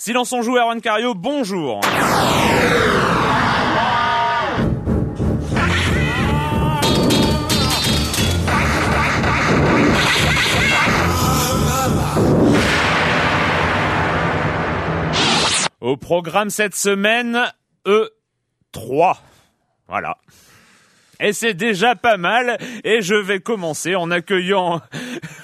[0.00, 1.80] Silence on joue, Erwan Cario, bonjour.
[15.80, 17.52] Au programme cette semaine,
[17.84, 19.16] E3.
[19.88, 20.16] Voilà.
[21.18, 22.58] Et c'est déjà pas mal.
[22.84, 24.80] Et je vais commencer en accueillant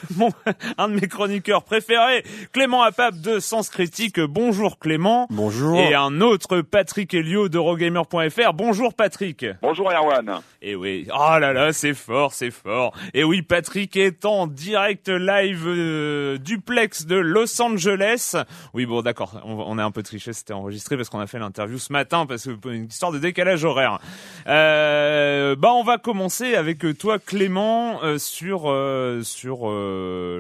[0.17, 0.31] mon,
[0.79, 4.21] un de mes chroniqueurs préférés, Clément Apap de Sens Critique.
[4.21, 5.27] Bonjour Clément.
[5.31, 5.79] Bonjour.
[5.79, 8.53] Et un autre Patrick Helio d'Eurogamer.fr.
[8.55, 9.47] Bonjour Patrick.
[9.63, 10.41] Bonjour Erwan.
[10.63, 12.95] Et oui, oh là là, c'est fort, c'est fort.
[13.13, 18.37] Et oui, Patrick est en direct live euh, duplex de Los Angeles.
[18.73, 21.39] Oui, bon, d'accord, on, on est un peu triché, c'était enregistré parce qu'on a fait
[21.39, 23.99] l'interview ce matin parce que une histoire de décalage horaire.
[24.47, 29.94] Euh, bah, on va commencer avec toi, Clément, euh, sur euh, sur euh,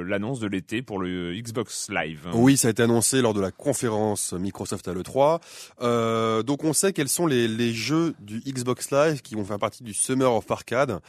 [0.06, 2.28] l'annonce de l'été pour le Xbox Live.
[2.34, 5.40] Oui, ça a été annoncé lors de la conférence Microsoft à l'E3.
[5.82, 9.58] Euh, donc on sait quels sont les, les jeux du Xbox Live qui vont faire
[9.58, 11.00] partie du Summer of Arcade.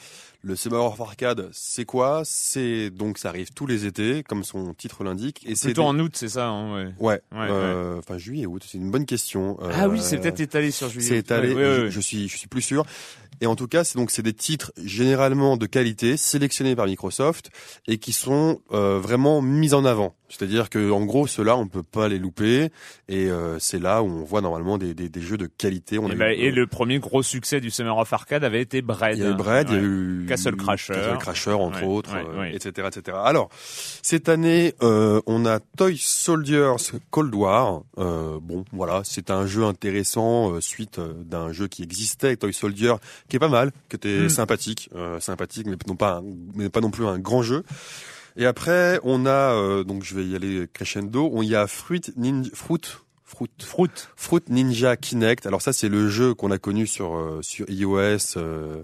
[0.48, 2.22] Le Summer of Arcade, c'est quoi?
[2.24, 5.44] C'est donc ça arrive tous les étés, comme son titre l'indique.
[5.48, 5.88] Et c'est plutôt des...
[5.88, 6.94] en août, c'est ça hein, ouais.
[7.00, 7.22] Ouais.
[7.32, 9.58] ouais, euh, Enfin juillet, août, c'est une bonne question.
[9.74, 11.08] Ah oui, c'est peut-être étalé sur juillet.
[11.08, 11.50] C'est étalé.
[11.56, 12.86] je, je, suis, je suis plus sûr.
[13.42, 17.50] Et en tout cas, c'est donc c'est des titres généralement de qualité sélectionnés par Microsoft
[17.88, 20.16] et qui sont euh, vraiment mis en avant.
[20.30, 22.70] C'est-à-dire que en gros, ceux-là, on peut pas les louper
[23.10, 26.00] et euh, c'est là où on voit normalement des, des, des jeux de qualité.
[26.00, 28.62] On et, a bah, eu, et le premier gros succès du Summer of Arcade avait
[28.62, 29.18] été Bread.
[29.18, 29.64] Il y a eu ouais.
[29.68, 32.56] il y a eu Castle Crasher, Castle Crasher entre ouais, autres, ouais, euh, ouais.
[32.56, 33.18] etc., etc.
[33.24, 33.50] Alors
[34.02, 36.74] cette année, euh, on a Toy Soldiers
[37.12, 37.82] Cold War.
[37.98, 42.54] Euh, bon, voilà, c'est un jeu intéressant euh, suite euh, d'un jeu qui existait, Toy
[42.54, 42.94] Soldier,
[43.30, 44.30] qui est pas mal, qui était Mm.
[44.30, 46.24] sympathique, euh, sympathique, mais non pas, un-
[46.56, 47.64] mais pas non plus un grand jeu.
[48.38, 51.30] Et après, on a euh, donc je vais y aller crescendo.
[51.34, 52.82] On y a Fruit Ninja, Fruit,
[53.36, 53.90] Fruit, Fruit.
[54.16, 55.46] Fruit Ninja Kinect.
[55.46, 58.84] Alors ça, c'est le jeu qu'on a connu sur euh, sur iOS euh,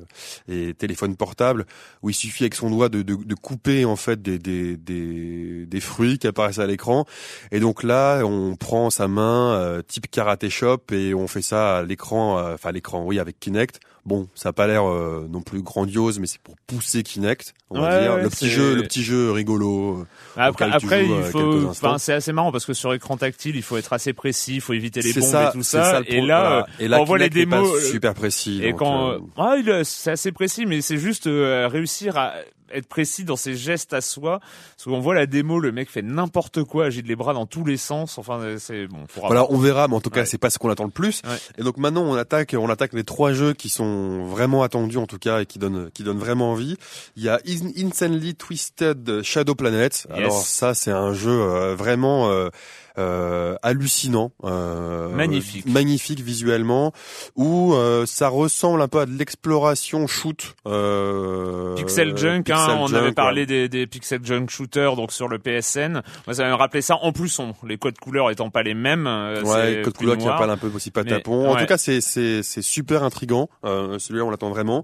[0.50, 1.66] et téléphone portable,
[2.01, 5.66] où il suffit avec son doigt de, de, de couper en fait des, des, des,
[5.66, 7.06] des fruits qui apparaissent à l'écran.
[7.51, 11.78] Et donc là, on prend sa main euh, type karaté shop et on fait ça
[11.78, 13.79] à l'écran, euh, enfin à l'écran, oui, avec Kinect.
[14.03, 17.79] Bon, ça a pas l'air euh, non plus grandiose, mais c'est pour pousser Kinect, on
[17.79, 18.13] va dire.
[18.16, 20.00] ouais, le petit jeu, le petit jeu rigolo.
[20.00, 23.56] euh, Après, après il euh, faut, enfin, c'est assez marrant parce que sur écran tactile,
[23.56, 25.78] il faut être assez précis, il faut éviter les C'est bombes ça, et tout c'est
[25.78, 26.00] ça.
[26.00, 28.59] le et là, et là, on voit les pas démos, super précis.
[28.63, 32.34] Et donc, quand, euh, ah, c'est assez précis, mais c'est juste réussir à
[32.73, 34.40] être précis dans ses gestes à soi.
[34.40, 37.66] Parce qu'on voit la démo, le mec fait n'importe quoi, agite les bras dans tous
[37.66, 38.18] les sens.
[38.18, 39.06] Enfin, euh, c'est bon.
[39.08, 40.26] faudra Voilà, on verra, mais en tout cas, Ouais.
[40.26, 41.22] c'est pas ce qu'on attend le plus.
[41.26, 41.38] Ouais.
[41.58, 45.08] Et donc maintenant, on attaque, on attaque les trois jeux qui sont vraiment attendus, en
[45.08, 46.78] tout cas, et qui donnent, qui donnent vraiment envie.
[47.16, 50.08] Il y a In- Insanely Twisted Shadow Planet.
[50.12, 52.29] Alors ça, c'est un jeu euh, vraiment.
[52.32, 52.50] euh,
[52.97, 56.91] hallucinant, euh, magnifique, magnifique visuellement,
[57.35, 60.55] où euh, ça ressemble un peu à de l'exploration shoot.
[60.67, 65.40] Euh, Pixel Junk, hein, on avait parlé des, des, Pixel Junk shooters donc sur le
[65.40, 66.02] PSN.
[66.28, 66.97] Moi, ça m'a rappelé ça.
[67.02, 69.08] En plus, on, les codes couleurs étant pas les mêmes.
[69.08, 71.49] Euh, ouais, codes couleurs qui un peu aussi pas tapon.
[71.49, 73.49] En tout cas, c'est c'est c'est super intrigant.
[73.66, 74.84] Euh, Celui-là, on l'attend vraiment.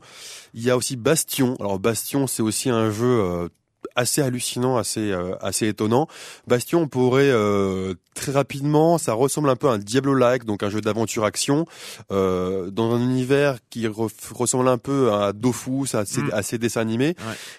[0.54, 1.56] Il y a aussi Bastion.
[1.60, 3.50] Alors Bastion, c'est aussi un jeu
[3.98, 6.08] assez hallucinant, assez euh, assez étonnant.
[6.48, 10.82] Bastion pourrait euh, très rapidement, ça ressemble un peu à un Diablo-like, donc un jeu
[10.82, 11.66] d'aventure-action
[12.12, 16.32] euh, dans un univers qui ressemble un peu à Dofus, à ses, mm.
[16.34, 17.16] à dessins animés,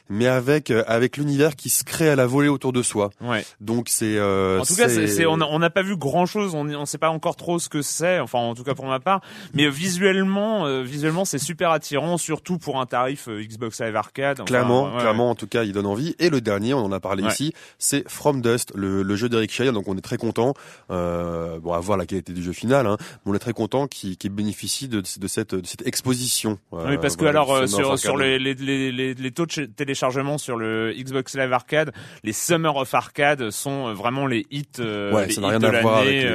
[0.08, 3.10] mais avec avec l'univers qui se crée à la volée autour de soi.
[3.20, 3.44] Ouais.
[3.60, 6.98] Donc c'est en tout cas, c'est on n'a pas vu grand chose, on ne sait
[6.98, 9.20] pas encore trop ce que c'est, enfin en tout cas pour ma part,
[9.54, 14.44] mais visuellement visuellement c'est super attirant, surtout pour un tarif Xbox Live Arcade.
[14.44, 16.14] clairement, clairement en tout cas il donne envie.
[16.18, 19.72] Et le dernier, on en a parlé ici, c'est From Dust, le, jeu d'Eric Shea.
[19.72, 20.47] Donc on est très content.
[20.90, 23.86] Euh, bon, à voir la qualité du jeu final, hein, mais on est très content
[23.86, 26.58] qu'il bénéficie de, de, cette, de cette exposition.
[26.72, 30.38] Euh, oui, parce que alors euh, sur, sur les, les, les, les, taux de téléchargement
[30.38, 31.92] sur le Xbox Live Arcade,
[32.24, 36.26] les Summer of Arcade sont vraiment les hits, ouais, les ça rien voir avec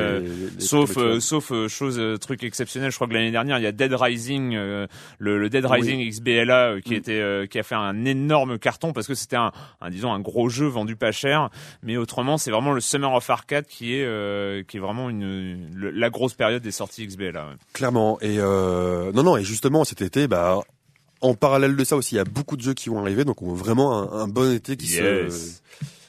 [0.59, 2.91] sauf sauf chose truc exceptionnel.
[2.91, 4.87] Je crois que l'année dernière, il y a Dead Rising, le,
[5.17, 6.97] le, Dead Rising XBLA qui mm.
[6.97, 9.51] était qui a fait un énorme carton parce que c'était un,
[9.81, 11.49] un disons un gros jeu vendu pas cher,
[11.81, 15.69] mais autrement c'est vraiment le Summer of Arcade qui est euh, qui est vraiment une,
[15.75, 17.31] la grosse période des sorties XBLA.
[17.31, 17.55] là.
[17.73, 20.59] Clairement et euh, non non et justement cet été bah
[21.21, 23.41] en parallèle de ça aussi il y a beaucoup de jeux qui vont arriver donc
[23.41, 25.59] on voit vraiment un, bon été qui se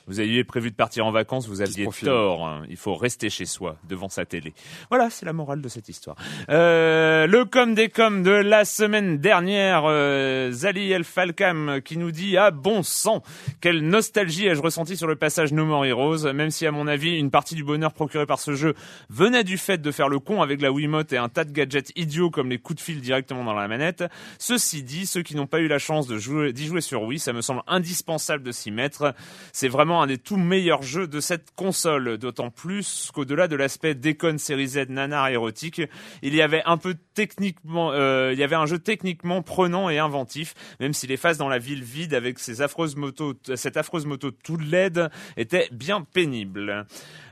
[0.06, 2.46] vous aviez prévu de partir en vacances, vous aviez tort.
[2.46, 2.64] Hein.
[2.68, 4.52] Il faut rester chez soi, devant sa télé.
[4.90, 6.16] Voilà, c'est la morale de cette histoire.
[6.50, 12.10] Euh, le com des com de la semaine dernière, euh, Zali El Falcam qui nous
[12.10, 13.22] dit ah bon sang,
[13.60, 17.18] quelle nostalgie ai-je ressenti sur le passage No More Heroes, même si à mon avis
[17.18, 18.74] une partie du bonheur procuré par ce jeu
[19.08, 21.92] venait du fait de faire le con avec la Wiimote et un tas de gadgets
[21.96, 24.04] idiots comme les coups de fil directement dans la manette.
[24.38, 27.18] Ceci dit, ceux qui n'ont pas eu la chance de jouer, d'y jouer sur Wii,
[27.18, 29.14] ça me semble indispensable de s'y mettre.
[29.52, 33.94] C'est vraiment un des tout meilleurs jeux de cette console, d'autant plus qu'au-delà de l'aspect
[33.94, 35.82] déconne série Z nanar érotique,
[36.22, 39.98] il y avait un peu techniquement, euh, il y avait un jeu techniquement prenant et
[39.98, 44.06] inventif, même si les phases dans la ville vide avec ces affreuses motos, cette affreuse
[44.06, 46.86] moto tout LED était bien pénible.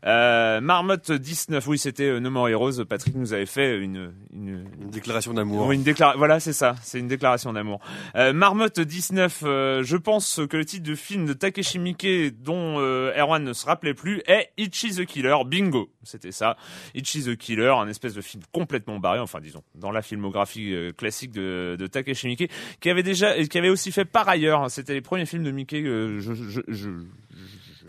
[0.04, 2.84] Euh, Marmotte 19, oui, c'était euh, No More Heroes.
[2.88, 5.70] Patrick nous avait fait une une, une déclaration d'amour.
[5.70, 5.84] une.
[6.16, 6.74] Voilà, c'est ça.
[6.82, 7.80] C'est une déclaration d'amour.
[8.16, 12.51] Euh, Marmotte 19, euh, je pense que le titre de film de Takeshi Miike dont
[12.54, 15.36] euh, Erwan ne se rappelait plus est Ichi the Killer.
[15.46, 16.56] Bingo, c'était ça.
[16.94, 19.18] Ichi the Killer, un espèce de film complètement barré.
[19.18, 22.50] Enfin, disons, dans la filmographie euh, classique de, de Takeshi Miike,
[22.80, 24.62] qui avait déjà, qui avait aussi fait par ailleurs.
[24.62, 25.72] Hein, c'était les premiers films de Miike.
[25.74, 26.90] je, je, je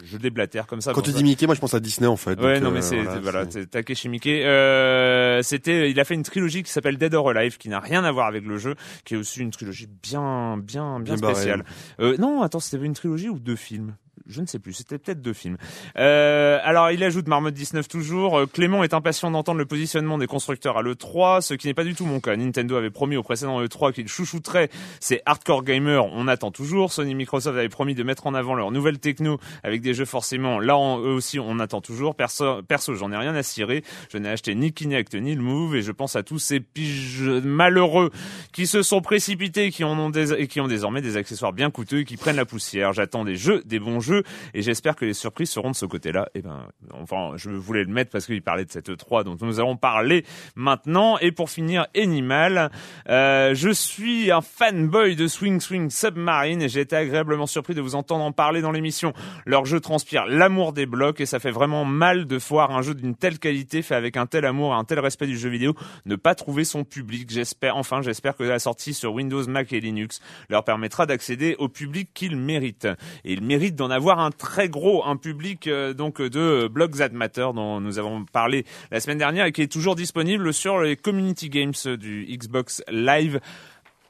[0.04, 0.94] je déblatère comme ça.
[0.94, 2.40] Quand tu dis Mickey, moi je pense à Disney en fait.
[2.40, 4.28] Ouais, non mais euh, c'est voilà, Takeshi Miike.
[4.28, 8.04] Euh, c'était, il a fait une trilogie qui s'appelle Dead or Alive, qui n'a rien
[8.04, 8.76] à voir avec le jeu,
[9.06, 11.64] qui est aussi une trilogie bien, bien, bien, spéciale.
[12.00, 13.96] Euh, non, attends, c'était une trilogie ou deux films?
[14.28, 15.58] Je ne sais plus, c'était peut-être deux films.
[15.98, 18.40] Euh, alors, il ajoute Marmotte 19 toujours.
[18.40, 21.84] Euh, Clément est impatient d'entendre le positionnement des constructeurs à l'E3, ce qui n'est pas
[21.84, 22.36] du tout mon cas.
[22.36, 26.94] Nintendo avait promis au précédent E3 qu'il chouchouterait ses hardcore gamers, on attend toujours.
[26.94, 30.60] Sony Microsoft avait promis de mettre en avant leur nouvelle techno avec des jeux forcément.
[30.60, 32.16] Là, eux aussi, on attend toujours.
[32.16, 33.84] Perso, perso j'en ai rien à cirer.
[34.12, 37.22] Je n'ai acheté ni Kinect ni le Move et je pense à tous ces piges
[37.44, 38.12] malheureux
[38.52, 42.06] qui se sont précipités, qui ont et qui ont désormais des accessoires bien coûteux et
[42.06, 42.94] qui prennent la poussière.
[42.94, 44.13] J'attends des jeux, des bons jeux
[44.54, 46.28] et j'espère que les surprises seront de ce côté-là.
[46.36, 49.38] Et eh ben, enfin, je voulais le mettre parce qu'il parlait de cette E3 dont
[49.42, 50.26] nous allons parler
[50.56, 51.18] maintenant.
[51.20, 52.72] Et pour finir, Animal,
[53.10, 57.82] euh, je suis un fanboy de Swing Swing Submarine et j'ai été agréablement surpris de
[57.82, 59.14] vous entendre en parler dans l'émission.
[59.46, 62.94] Leur jeu transpire l'amour des blocs et ça fait vraiment mal de voir un jeu
[62.94, 65.74] d'une telle qualité fait avec un tel amour et un tel respect du jeu vidéo
[66.06, 67.30] ne pas trouver son public.
[67.30, 71.70] J'espère, enfin, j'espère que la sortie sur Windows, Mac et Linux leur permettra d'accéder au
[71.70, 72.88] public qu'ils méritent.
[73.24, 77.48] Et ils méritent d'en avoir un très gros, un public euh, donc de Blogs Matter
[77.56, 81.50] dont nous avons parlé la semaine dernière et qui est toujours disponible sur les community
[81.50, 83.40] games du Xbox Live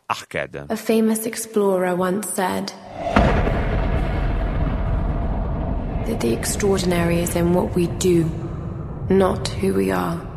[0.10, 0.66] Arcade.
[0.70, 2.72] A famous explorer once said
[6.06, 8.26] that the extraordinary is in what we do,
[9.10, 10.33] not who we are.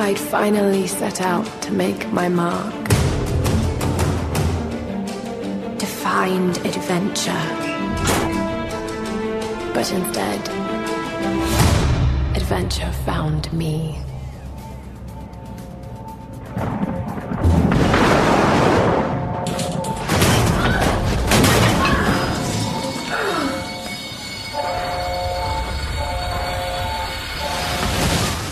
[0.00, 2.72] I'd finally set out to make my mark.
[5.78, 7.46] To find adventure.
[9.74, 10.48] But instead,
[12.36, 13.98] adventure found me.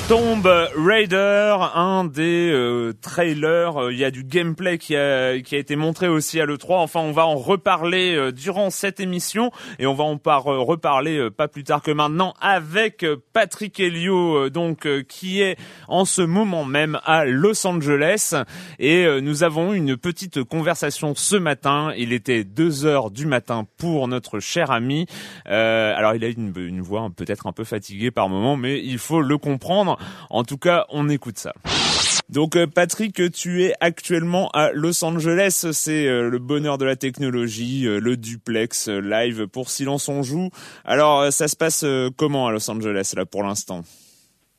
[0.08, 0.46] Tomb
[0.76, 5.58] Raider, un des euh, trailers, euh, il y a du gameplay qui a, qui a
[5.58, 6.76] été montré aussi à l'E3.
[6.76, 11.28] Enfin, on va en reparler euh, durant cette émission et on va en par, reparler
[11.32, 15.56] pas plus tard que maintenant avec Patrick Helio, donc qui est
[15.88, 18.34] en ce moment même à Los Angeles
[18.78, 21.92] et nous avons eu une petite conversation ce matin.
[21.96, 25.06] Il était 2 heures du matin pour notre cher ami.
[25.46, 29.20] alors, il a une, une voix peut-être un peu fatiguée par moment, mais il faut
[29.20, 29.95] le comprendre.
[30.30, 31.52] En tout cas, on écoute ça.
[32.28, 36.96] Donc euh, Patrick, tu es actuellement à Los Angeles, c'est euh, le bonheur de la
[36.96, 40.50] technologie, euh, le duplex live pour Silence on joue.
[40.84, 41.84] Alors ça se passe
[42.16, 43.82] comment à Los Angeles là pour l'instant?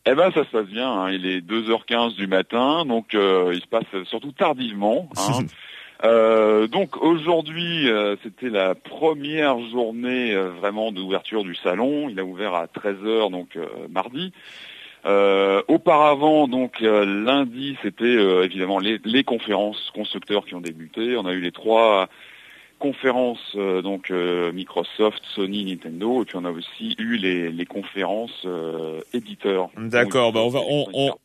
[0.05, 1.11] Eh ben ça se passe bien, hein.
[1.11, 5.09] il est 2h15 du matin, donc il se passe surtout tardivement.
[5.17, 6.67] Hein.
[6.71, 7.89] donc aujourd'hui,
[8.23, 12.07] c'était la première journée vraiment d'ouverture du salon.
[12.07, 14.31] Il a ouvert à 13h donc mardi.
[15.05, 21.15] Euh, auparavant, donc euh, lundi, c'était euh, évidemment les, conférences constructeurs qui ont débuté.
[21.17, 22.09] On a eu les trois
[22.79, 28.45] conférences donc Microsoft, Sony, Nintendo, et puis on a aussi eu les, conférences
[29.13, 29.69] éditeurs.
[29.77, 30.31] D'accord.
[30.31, 30.59] Bah on va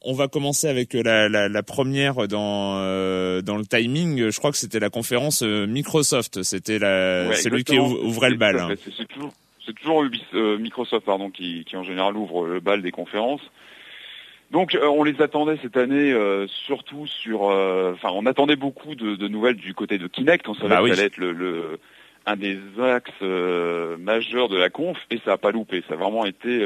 [0.02, 2.76] on, va commencer avec la, première dans
[3.42, 4.30] dans le timing.
[4.30, 6.42] Je crois que c'était la conférence Microsoft.
[6.42, 8.74] C'était la celui qui ouvrait le bal.
[8.96, 9.32] C'est toujours,
[10.58, 13.42] Microsoft pardon qui, qui en général ouvre le bal des conférences.
[14.52, 18.94] Donc euh, on les attendait cette année euh, surtout sur, euh, enfin on attendait beaucoup
[18.94, 20.46] de, nouvelles du côté de Kinect.
[20.46, 21.78] On savait bah que ça allait être le,
[22.26, 23.22] un des axes
[23.98, 25.82] majeurs de la conf et ça a pas loupé.
[25.88, 26.62] Ça a vraiment été,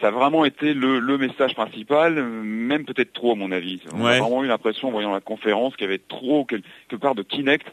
[0.00, 3.80] ça a vraiment été le, message principal, même peut-être trop à mon avis.
[3.94, 7.14] On a vraiment eu l'impression en voyant la conférence qu'il y avait trop quelque part
[7.14, 7.66] de Kinect.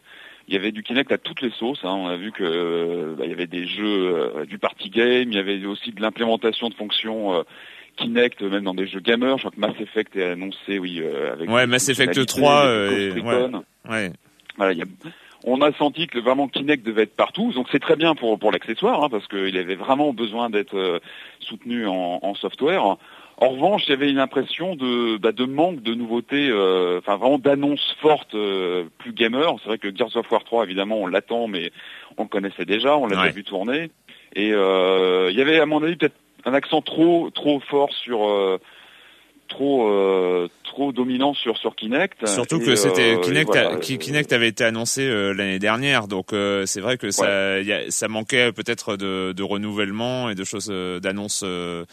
[0.52, 1.80] Il y avait du Kinect à toutes les sauces.
[1.84, 1.96] Hein.
[1.96, 5.40] On a vu que bah, il y avait des jeux, du party game, il y
[5.40, 7.44] avait aussi de l'implémentation de fonctions
[7.98, 9.38] Kinect, même dans des jeux gamers.
[9.38, 11.50] Je crois que Mass Effect est annoncé, oui, euh, avec.
[11.50, 12.66] Ouais, Mass Effect 3.
[12.66, 13.14] Euh,
[13.90, 14.12] ouais.
[14.58, 14.86] Voilà, y a,
[15.44, 18.52] on a senti que vraiment Kinect devait être partout, donc c'est très bien pour pour
[18.52, 21.00] l'accessoire, hein, parce qu'il avait vraiment besoin d'être euh,
[21.40, 22.98] soutenu en, en, software.
[23.42, 27.18] En revanche, il y avait une impression de, bah, de manque de nouveautés, euh, enfin
[27.18, 28.36] vraiment d'annonces fortes,
[29.00, 29.56] plus gamer.
[29.60, 31.72] C'est vrai que Gears of War 3, évidemment, on l'attend, mais
[32.18, 33.92] on le connaissait déjà, on l'a déjà vu tourner.
[34.36, 38.58] Et il y avait, à mon avis, peut-être un accent trop trop fort sur euh,
[39.52, 42.26] trop euh, trop dominant sur sur Kinect.
[42.26, 47.12] Surtout que c'était euh, Kinect, Kinect avait été annoncé l'année dernière, donc c'est vrai que
[47.12, 47.58] ça
[47.90, 50.68] ça manquait peut-être de, de, renouvellement et de choses
[51.02, 51.46] d'annonces.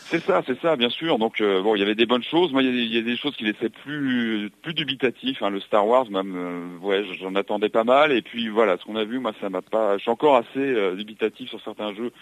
[0.06, 1.18] C'est ça, c'est ça, bien sûr.
[1.18, 2.52] Donc bon, il y avait des bonnes choses.
[2.52, 5.42] Moi, il y, a des choses qui laissaient plus plus dubitatif.
[5.42, 5.50] Hein.
[5.50, 8.12] Le Star Wars, même, ouais, j'en attendais pas mal.
[8.12, 9.96] Et puis voilà, ce qu'on a vu, moi, ça m'a pas.
[9.96, 12.12] Je suis encore assez dubitatif sur certains jeux.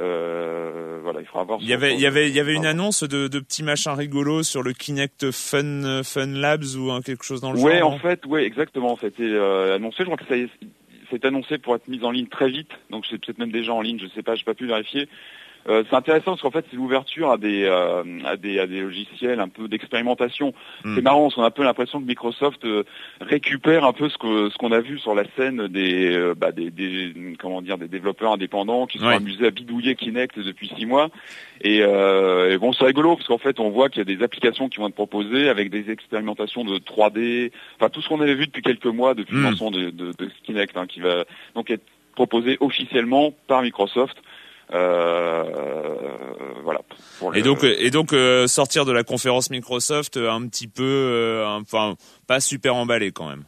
[0.00, 1.58] Euh, voilà, il faudra voir.
[1.60, 3.92] Il y avait, il y avait, il y avait une annonce de, de petits machins
[3.92, 7.66] rigolos sur le Kinect Fun Fun Labs ou quelque chose dans le genre.
[7.66, 8.98] Ouais, en fait, ouais, exactement.
[9.00, 9.98] C'était euh, annoncé.
[10.00, 10.34] Je crois que ça
[11.10, 12.70] c'est annoncé pour être mis en ligne très vite.
[12.90, 14.00] Donc c'est peut-être même déjà en ligne.
[14.00, 15.08] Je sais pas, j'ai pas pu vérifier.
[15.68, 18.80] Euh, c'est intéressant parce qu'en fait c'est l'ouverture à des, euh, à des à des
[18.80, 20.52] logiciels un peu d'expérimentation.
[20.84, 20.94] Hmm.
[20.94, 22.84] C'est marrant, on a un peu l'impression que Microsoft euh,
[23.20, 26.70] récupère un peu ce que ce qu'on a vu sur la scène des, bah, des,
[26.70, 31.08] des comment dire des développeurs indépendants qui sont amusés à bidouiller Kinect depuis six mois.
[31.62, 34.68] Et, et bon c'est rigolo parce qu'en fait on voit qu'il y a des applications
[34.68, 38.46] qui vont être proposées avec des expérimentations de 3D, enfin tout ce qu'on avait vu
[38.46, 39.44] depuis quelques mois depuis le hmm.
[39.44, 44.16] lancement de, de, de Kinect hein, qui va donc être proposé officiellement par Microsoft.
[44.72, 45.44] Euh,
[46.62, 46.80] voilà.
[47.34, 51.94] Et donc, et donc euh, sortir de la conférence Microsoft euh, un petit peu, enfin,
[52.26, 53.44] pas super emballé quand même.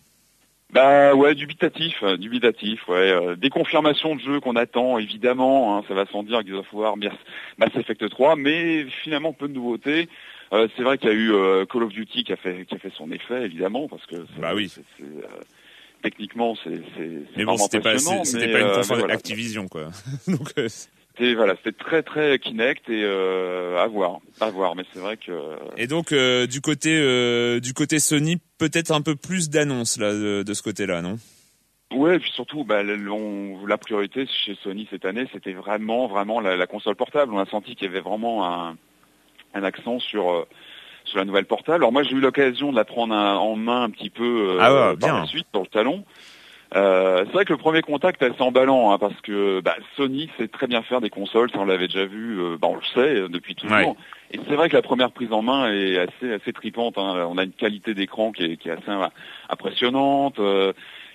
[0.73, 3.37] Bah ouais, dubitatif, dubitatif, ouais.
[3.37, 6.97] des confirmations de jeux qu'on attend, évidemment, hein, ça va sans dire qu'ils doivent voir
[6.97, 10.09] Mass Effect 3, mais finalement peu de nouveautés.
[10.51, 11.33] c'est vrai qu'il y a eu
[11.67, 14.55] Call of Duty qui a fait qui a fait son effet, évidemment, parce que bah
[14.55, 14.71] oui.
[16.03, 16.83] techniquement c'est
[17.37, 19.91] mais bon c'était pas c'était pas une conférence Activision quoi.
[20.27, 20.53] donc
[21.17, 24.77] c'était voilà, c'était très très Kinect et euh, à voir, à voir.
[24.77, 25.33] Mais c'est vrai que.
[25.77, 30.13] Et donc euh, du côté euh, du côté Sony, peut-être un peu plus d'annonces là
[30.13, 31.17] de, ce côté-là, non?
[31.93, 36.67] Ouais, et puis surtout, bah, la priorité chez Sony cette année, c'était vraiment vraiment la,
[36.67, 37.33] console portable.
[37.33, 38.77] On a senti qu'il y avait vraiment un,
[39.55, 40.47] un accent sur
[41.05, 41.85] sur la nouvelle portable.
[41.85, 44.97] Alors moi, j'ai eu l'occasion de la prendre en main un petit peu ah ouais,
[44.97, 46.05] par la suite dans le talon.
[46.75, 50.29] Euh, c'est vrai que le premier contact est assez emballant hein, parce que bah, Sony
[50.37, 52.83] sait très bien faire des consoles, ça on l'avait déjà vu, euh, bah, on le
[52.93, 53.97] sait euh, depuis toujours.
[54.33, 56.99] Et c'est vrai que la première prise en main est assez assez tripante.
[56.99, 57.27] Hein.
[57.31, 58.91] On a une qualité d'écran qui est, qui est assez
[59.49, 60.41] impressionnante.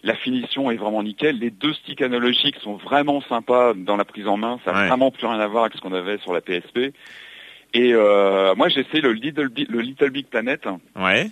[0.04, 1.38] la finition est vraiment nickel.
[1.38, 4.60] Les deux sticks analogiques sont vraiment sympas dans la prise en main.
[4.64, 6.94] Ça n'a vraiment plus rien à voir avec ce qu'on avait sur la PSP.
[7.74, 11.30] Et euh, moi, j'ai essayé le Little, Big, le Little Big Planet, Ouais.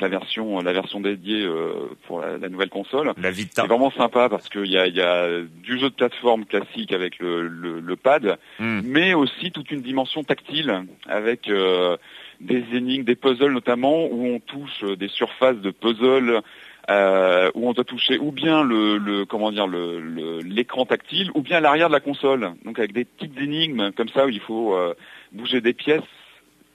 [0.00, 1.72] La version, la version dédiée euh,
[2.06, 3.12] pour la, la nouvelle console.
[3.20, 3.62] La Vita.
[3.62, 7.18] C'est vraiment sympa parce qu'il y a, y a du jeu de plateforme classique avec
[7.18, 8.80] le, le, le pad, Hmm.
[8.84, 11.96] mais aussi toute une dimension tactile avec euh,
[12.40, 16.40] des énigmes, des puzzles notamment où on touche euh, des surfaces de puzzles
[16.88, 21.30] euh, où on doit toucher ou bien le, le comment dire le le- l'écran tactile
[21.34, 22.52] ou bien l'arrière de la console.
[22.64, 24.94] Donc avec des petites énigmes comme ça où il faut euh,
[25.32, 26.02] bouger des pièces,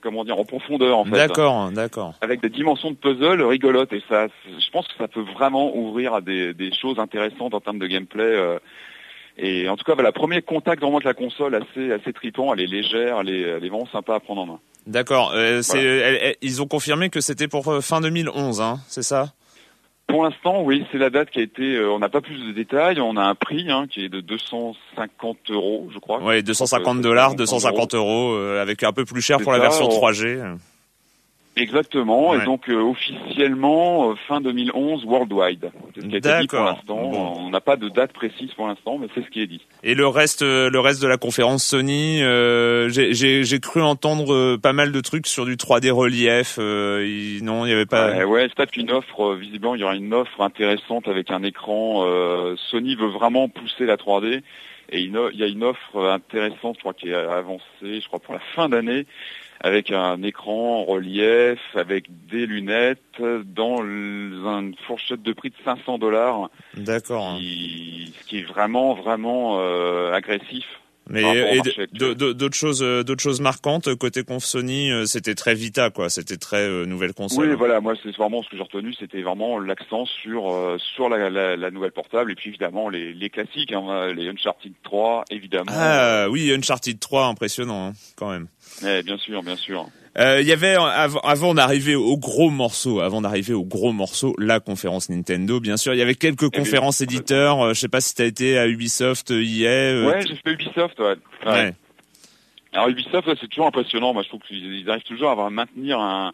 [0.02, 2.14] comment dire en profondeur en fait D'accord, d'accord.
[2.22, 6.14] avec des dimensions de puzzle rigolotes et ça, je pense que ça peut vraiment ouvrir
[6.14, 8.24] à des, des choses intéressantes en termes de gameplay.
[8.24, 8.60] euh,
[9.38, 12.62] et en tout cas, voilà, premier contact vraiment avec la console assez assez tripant, elle
[12.62, 14.60] est légère, elle est, elle est vraiment sympa à prendre en main.
[14.88, 15.32] D'accord.
[15.36, 19.34] Euh, elle- ils ont confirmé que c'était pour euh, fin 2011, hein, c'est ça?
[20.12, 21.76] Pour l'instant, oui, c'est la date qui a été.
[21.76, 23.00] euh, on n'a pas plus de détails.
[23.02, 26.22] On a un prix hein, qui est de 250 euros, je crois.
[26.22, 29.60] Ouais, 250 Euh, dollars, 250 250 euros, euh, avec un peu plus cher pour la
[29.60, 30.40] version on- 3G.
[31.58, 32.30] Exactement.
[32.32, 32.42] Ouais.
[32.42, 35.72] Et donc euh, officiellement euh, fin 2011 worldwide.
[35.96, 37.10] C'est ce qui a été dit pour l'instant.
[37.10, 37.34] Bon.
[37.40, 39.62] On n'a pas de date précise pour l'instant, mais c'est ce qui est dit.
[39.84, 44.58] Et le reste, euh, le reste de la conférence Sony, euh, j'ai- cru entendre euh,
[44.58, 46.56] pas mal de trucs sur du 3D relief.
[46.58, 48.12] euh, il- non, il y avait pas.
[48.12, 51.44] Ouais, ouais, c'est peut-être une offre, visiblement il y aura une offre intéressante avec un
[51.44, 52.04] écran.
[52.06, 54.42] euh, Sony veut vraiment pousser la 3D
[54.94, 58.34] et il y a une offre intéressante, je crois, qui est avancée, je crois, pour
[58.34, 59.06] la fin d'année,
[59.64, 66.00] avec un écran en relief, avec des lunettes, dans une fourchette de prix de 500
[66.00, 67.38] dollars, D'accord.
[67.38, 70.66] ce qui est vraiment, vraiment euh, agressif.
[71.12, 71.62] Mais et
[71.94, 76.10] d'autres choses, euh, d'autres choses marquantes côté conf Sony, euh, c'était très Vita quoi.
[76.10, 77.50] C'était très euh, nouvelle console.
[77.50, 81.10] Oui, voilà, moi c'est vraiment ce que j'ai retenu, c'était vraiment l'accent sur euh, sur
[81.10, 85.26] la, la, la nouvelle portable et puis évidemment les, les classiques, hein, les Uncharted 3,
[85.32, 85.72] évidemment.
[85.74, 88.48] Ah oui, Uncharted 3, impressionnant hein, quand même.
[88.86, 89.88] Eh, bien sûr, bien sûr.
[90.18, 94.36] Euh, Il y avait av- avant d'arriver au gros morceau, avant d'arriver au gros morceau,
[94.38, 95.94] la conférence Nintendo, bien sûr.
[95.94, 97.62] Il y avait quelques Eh bien, conférences éditeurs.
[97.66, 99.68] euh, je sais pas si t'as été à Ubisoft, euh, EA.
[99.70, 101.16] euh, ouais, j'ai fait Ubisoft, ouais.
[101.46, 101.52] Ouais.
[101.52, 101.74] ouais.
[102.74, 104.14] Alors Ubisoft, c'est toujours impressionnant.
[104.14, 106.34] Moi, je trouve qu'ils ils arrivent toujours à avoir- maintenir un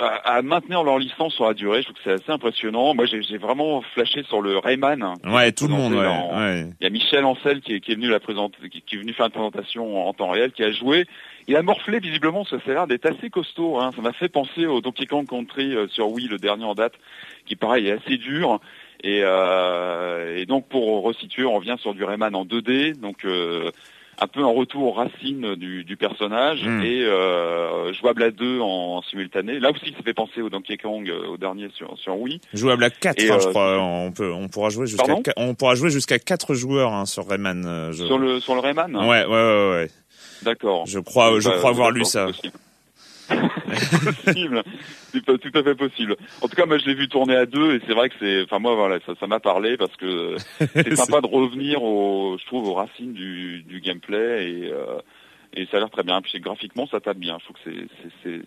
[0.00, 1.82] à, à maintenir leur licence sur la durée.
[1.82, 2.94] Je trouve que c'est assez impressionnant.
[2.94, 5.02] Moi, j'ai vraiment flashé sur le Rayman.
[5.02, 5.92] hein, Ouais, tout le monde.
[5.94, 6.66] présenté Ouais.
[6.80, 9.26] Il y a Michel Ancel qui est, qui est venu la qui est venu faire
[9.26, 11.06] une présentation en temps réel, qui a joué.
[11.48, 13.78] Il a morflé visiblement, ça a l'air d'être assez costaud.
[13.78, 13.90] Hein.
[13.94, 16.94] Ça m'a fait penser au Donkey Kong Country euh, sur Wii, le dernier en date,
[17.46, 18.60] qui pareil est assez dur.
[19.04, 23.70] Et, euh, et donc pour resituer, on revient sur du Rayman en 2D, donc euh,
[24.22, 26.82] un peu un retour aux racines du, du personnage Mm.
[26.82, 29.58] et euh, jouable à deux en, simultané.
[29.58, 32.40] Là aussi, ça fait penser au Donkey Kong, euh, au dernier sur, sur Wii.
[32.54, 33.78] Jouable à 4, Et, hein, je euh, crois.
[33.80, 37.64] On peut, on pourra jouer jusqu'à, on pourra jouer jusqu'à 4 joueurs hein, sur Rayman.
[37.66, 38.04] euh, je...
[38.04, 38.94] Sur le sur le Rayman.
[38.94, 39.90] Ouais, ouais, ouais, ouais.
[40.42, 40.86] D'accord.
[40.86, 42.26] Je crois, je Bah, crois avoir lu ça.
[43.74, 44.62] C'est possible.
[45.12, 46.16] C'est pas tout à fait possible.
[46.40, 48.42] En tout cas, moi, je l'ai vu tourner à deux et c'est vrai que c'est,
[48.42, 50.36] enfin, moi, voilà, ça, m'a parlé parce que
[50.74, 54.98] c'est sympa de revenir au, je trouve, aux racines du, du gameplay et, euh,
[55.54, 56.20] et ça a l'air très bien.
[56.22, 57.38] Puis graphiquement, ça tape bien.
[57.40, 57.86] Je trouve que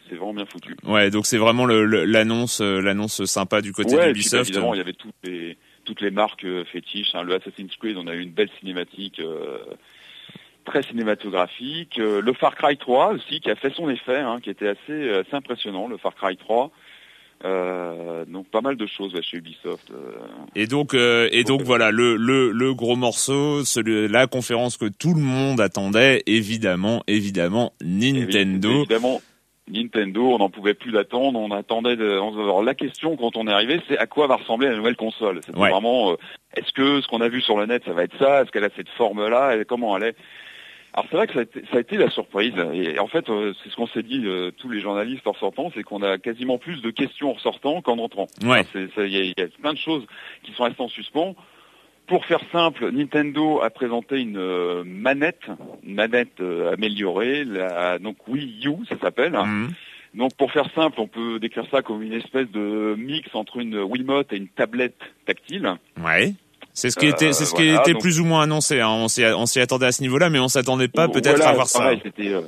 [0.10, 0.76] c'est, vraiment bien foutu.
[0.84, 4.50] Ouais, donc c'est vraiment l'annonce, euh, l'annonce sympa du côté ouais, bah, d'Ubisoft.
[4.50, 7.14] évidemment, il y avait toutes les, toutes les marques euh, fétiches.
[7.14, 7.24] hein.
[7.24, 9.20] Le Assassin's Creed, on a eu une belle cinématique.
[9.20, 9.60] euh,
[10.66, 11.98] très cinématographique.
[12.00, 15.10] Euh, le Far Cry 3 aussi, qui a fait son effet, hein, qui était assez,
[15.10, 16.72] assez impressionnant, le Far Cry 3.
[17.44, 19.92] Euh, donc pas mal de choses ouais, chez Ubisoft.
[19.92, 20.14] euh.
[20.56, 24.86] Et donc, euh, et donc voilà, le, le, le gros morceau, celui, la conférence que
[24.86, 28.72] tout le monde attendait, évidemment, évidemment, Nintendo.
[28.80, 29.22] Évidemment,
[29.70, 31.38] Nintendo, on n'en pouvait plus d'attendre.
[31.40, 31.96] On attendait.
[31.98, 34.96] De, alors, la question quand on est arrivé, c'est à quoi va ressembler la nouvelle
[34.96, 35.42] console?
[35.46, 35.72] C'était Ouais.
[35.72, 36.16] vraiment, euh,
[36.56, 38.42] est-ce que ce qu'on a vu sur le net, ça va être ça?
[38.42, 39.64] Est-ce qu'elle a cette forme-là?
[39.66, 40.16] Comment elle est?
[40.96, 43.30] Alors c'est vrai que ça a, été, ça a été la surprise et en fait
[43.30, 46.18] euh, c'est ce qu'on s'est dit euh, tous les journalistes en sortant, c'est qu'on a
[46.18, 48.28] quasiment plus de questions en ressortant qu'en entrant.
[48.44, 48.66] Ouais.
[48.74, 50.06] Il y, a- il y a plein de choses
[50.44, 51.36] qui sont restées en suspens.
[52.08, 55.42] Pour faire simple, Nintendo a présenté une euh, manette,
[55.84, 59.34] une manette euh, améliorée, la, donc Wii U ça s'appelle.
[59.34, 59.70] Mhm.
[60.14, 63.80] Donc pour faire simple, on peut décrire ça comme une espèce de mix entre une
[63.82, 65.74] Wiimote et une tablette tactile.
[66.02, 66.34] Ouais.
[66.76, 68.80] C'est ce qui Euh, était, c'est ce qui voilà, était donc- plus ou moins annoncé.
[68.82, 68.90] Hein.
[68.90, 71.54] On s'y, on s'y attendait à ce niveau-là, mais on s'attendait pas peut-être Voilà, à
[71.54, 71.92] voir ça.
[72.04, 72.42] C'était, euh,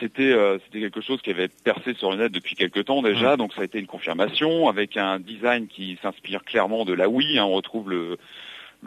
[0.00, 3.34] c'était, euh, c'était quelque chose qui avait percé sur le net depuis quelques temps déjà,
[3.34, 3.36] Mm.
[3.36, 7.38] donc ça a été une confirmation avec un design qui s'inspire clairement de la Wii.
[7.38, 7.44] hein.
[7.44, 8.16] on retrouve le,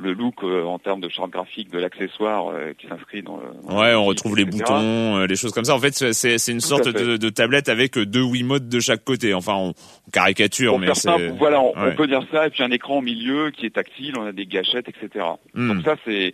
[0.02, 3.38] le look euh, en termes de charte graphique de l'accessoire euh, qui s'inscrit dans.
[3.38, 4.58] le- dans Ouais, on retrouve les etc.
[4.60, 5.76] boutons, euh, les choses comme ça.
[5.76, 9.34] En fait, c'est, une Tout sorte de, de tablette avec deux Wiimotes de chaque côté.
[9.34, 11.02] Enfin, on, on caricature, Pour mais c'est.
[11.02, 14.14] simple, voilà, on, peut dire ça, et puis un écran au milieu qui est tactile,
[14.18, 15.26] on a des gâchettes, etc.
[15.54, 15.74] Hmm.
[15.74, 16.34] Donc ça c'est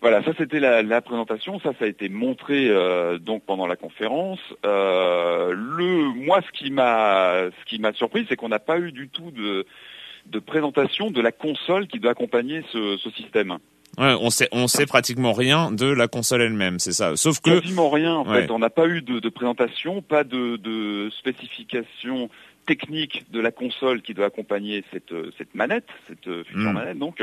[0.00, 3.76] Voilà, ça c'était la, la, présentation, ça ça a été montré euh, donc pendant la
[3.76, 4.40] conférence.
[4.64, 8.92] Euh, le, moi, ce qui m'a, ce qui m'a surpris, c'est qu'on n'a pas eu
[8.92, 9.66] du tout de,
[10.26, 13.58] de présentation de la console qui doit accompagner ce, ce système.
[13.98, 17.16] Ouais, on sait, on sait pratiquement rien de la console elle-même, c'est ça.
[17.16, 18.14] Sauf que quasiment rien.
[18.14, 22.30] En fait, on n'a pas eu de, de, présentation, pas de, de spécification
[22.66, 26.72] technique de la console qui doit accompagner cette, cette manette, cette future mm.
[26.72, 26.98] manette.
[26.98, 27.20] Donc,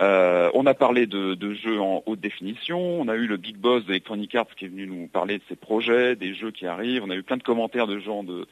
[0.00, 3.56] euh, on a parlé de, de, jeux en haute définition, on a eu le big
[3.56, 7.02] boss d'Electronic Arts qui est venu nous parler de ses projets, des jeux qui arrivent,
[7.04, 8.46] on a eu plein de commentaires de gens de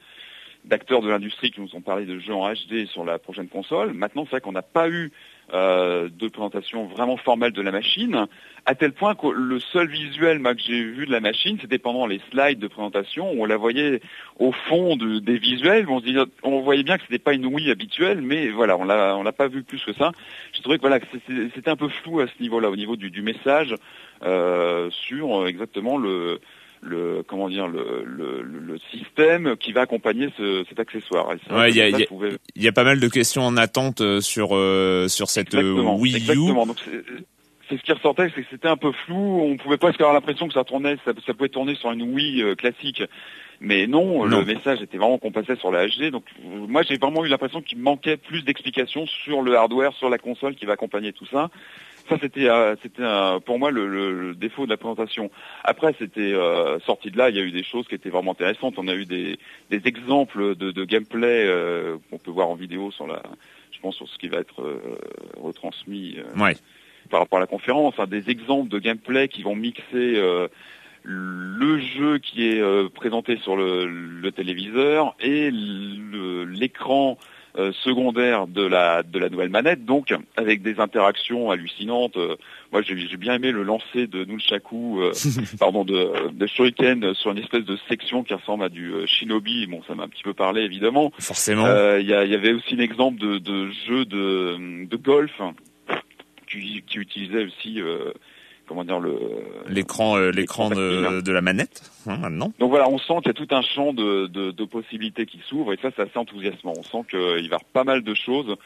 [0.67, 3.93] d'acteurs de l'industrie qui nous ont parlé de jeux en HD sur la prochaine console.
[3.93, 5.11] Maintenant, c'est vrai qu'on n'a pas eu
[5.53, 8.27] euh, de présentation vraiment formelle de la machine,
[8.65, 12.05] à tel point que le seul visuel que j'ai vu de la machine, c'était pendant
[12.05, 14.01] les slides de présentation, où on la voyait
[14.39, 17.71] au fond de, des visuels, on, se on voyait bien que c'était pas une Wii
[17.71, 20.11] habituelle, mais voilà, on l'a, on l'a pas vu plus que ça.
[20.53, 20.99] Je trouvais que voilà,
[21.55, 23.73] c'était un peu flou à ce niveau-là, au niveau du, du message
[24.23, 26.41] euh, sur exactement le
[26.81, 31.29] le comment dire le, le, le, système qui va accompagner ce, cet accessoire.
[31.67, 32.07] Il y, a, y,
[32.55, 35.97] y, a pas mal de questions en attente euh, sur euh, sur cette euh, exactement,
[35.97, 36.17] Wii U.
[36.17, 36.65] Exactement.
[36.65, 36.77] Donc
[37.69, 39.41] c'est ce qui ressortait, c'est que c'était un peu flou.
[39.41, 42.55] On pouvait pas avoir l'impression que ça tournait, ça, ça, pouvait tourner sur une Wii
[42.55, 43.03] classique.
[43.59, 46.11] Mais non, le message était vraiment qu'on passait sur la HD.
[46.11, 50.19] Donc moi j'ai vraiment eu l'impression qu'il manquait plus d'explications sur le hardware, sur la
[50.19, 51.49] console qui va accompagner tout ça
[52.09, 53.03] ça c'était euh, c'était
[53.45, 55.29] pour moi le, défaut de la présentation.
[55.63, 58.31] Après c'était euh, sorti de là, il y a eu des choses qui étaient vraiment
[58.31, 58.75] intéressantes.
[58.77, 59.37] On a eu des,
[59.69, 63.21] des exemples de, de gameplay euh, qu'on peut voir en vidéo sur la,
[63.71, 64.97] je pense sur ce qui va être euh,
[65.39, 66.17] retransmis
[67.09, 67.95] par rapport à la conférence.
[67.97, 70.21] Hein, des exemples de gameplay qui vont mixer
[71.03, 77.36] le jeu qui est présenté sur le, le téléviseur et l'écran euh,
[77.83, 82.17] secondaire de la de la nouvelle manette, donc avec des interactions hallucinantes.
[82.17, 82.35] Euh,
[82.71, 85.11] moi, j'ai bien aimé le lancer de Nunchaku, euh,
[85.59, 89.67] pardon, de, de Shuriken sur une espèce de section qui ressemble à du Shinobi.
[89.67, 91.11] Bon, ça m'a un petit peu parlé, évidemment.
[91.19, 91.65] Forcément.
[91.97, 95.41] Il y, y, avait aussi un exemple de, de jeu de, de golf
[96.49, 97.81] qui, qui utilisait aussi
[98.67, 99.17] comment dire le
[99.67, 102.53] l'écran euh, l'écran de, de, la manette hein, maintenant.
[102.59, 105.39] Donc voilà, on sent qu'il y a tout un champ de, de, de possibilités qui
[105.47, 106.73] s'ouvre et ça c'est assez enthousiasmant.
[106.77, 108.57] On sent qu'il va y avoir pas mal de choses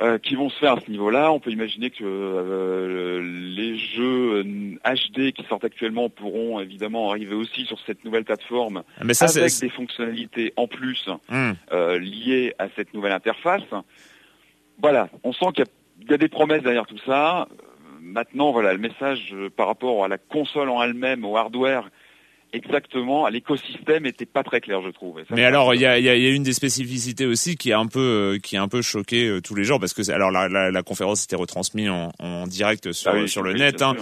[0.00, 1.32] euh, qui vont se faire à ce niveau-là.
[1.32, 4.44] On peut imaginer que euh, les jeux
[4.84, 9.24] HD qui sortent actuellement pourront évidemment arriver aussi sur cette nouvelle plateforme ah, Mais ça,
[9.24, 11.08] avec des fonctionnalités en plus
[11.72, 13.64] euh, liées à cette nouvelle interface.
[14.80, 15.64] Voilà, on sent qu'il
[16.06, 17.48] y, y, a des promesses derrière tout ça.
[18.08, 21.90] Maintenant, voilà, le message euh, par rapport à la console en elle-même, au hardware,
[22.52, 25.20] exactement, l'écosystème était pas très clair, je trouve.
[25.30, 27.78] Mais alors, il y a, y, a, y a, une des spécificités aussi qui a
[27.78, 30.30] un peu, euh, qui a un peu choqué euh, tous les gens parce que alors
[30.30, 33.82] la, la, la conférence était retransmise en, en direct sur, ah sur le net.
[33.82, 33.94] Hein.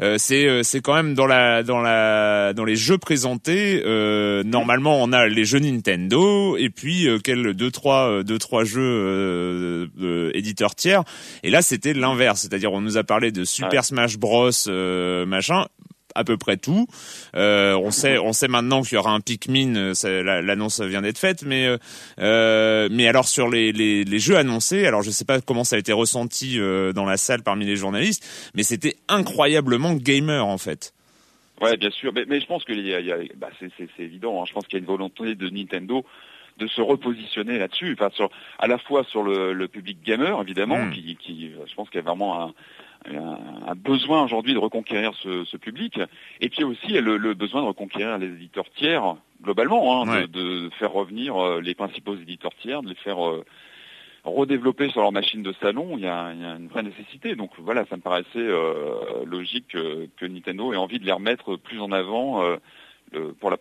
[0.00, 3.82] Euh, c'est c'est quand même dans la dans la dans les jeux présentés.
[3.84, 8.64] Euh, normalement, on a les jeux Nintendo et puis euh, quel deux trois deux trois
[8.64, 9.90] jeux
[10.34, 11.04] éditeurs tiers.
[11.42, 14.50] Et là, c'était l'inverse, c'est-à-dire on nous a parlé de Super Smash Bros
[15.26, 15.66] machin
[16.14, 16.86] à peu près tout.
[17.36, 19.74] Euh, on sait, on sait maintenant qu'il y aura un Pikmin.
[19.76, 21.68] Euh, l'annonce vient d'être faite, mais
[22.20, 25.76] euh, mais alors sur les, les, les, jeux annoncés, alors je sais pas comment ça
[25.76, 30.92] a été ressenti dans la salle parmi les journalistes, mais c'était incroyablement gamer en fait.
[31.60, 34.42] Ouais, bien sûr, mais, mais je pense que y a, y a, bah c'est évident.
[34.42, 34.44] Hein.
[34.46, 36.04] Je pense qu'il y a une volonté de Nintendo
[36.58, 40.84] de se repositionner là-dessus, enfin sur à la fois sur le, le public gamer évidemment,
[40.84, 40.92] hmm.
[40.92, 42.54] qui, qui, je pense qu'il y a vraiment un,
[43.06, 46.00] un, besoin aujourd'hui de reconquérir ce, ce, public,
[46.40, 50.70] et puis aussi le, le, besoin de reconquérir les éditeurs tiers globalement, hein, de, de,
[50.78, 53.44] faire revenir euh, les principaux éditeurs tiers, de les faire euh,
[54.24, 55.98] redévelopper sur leur machine de salon.
[55.98, 57.36] Il y, a, il y, a, une vraie nécessité.
[57.36, 61.56] Donc voilà, ça me paraissait euh, logique que, que, Nintendo ait envie de les remettre
[61.56, 62.56] plus en avant euh,
[63.40, 63.56] pour la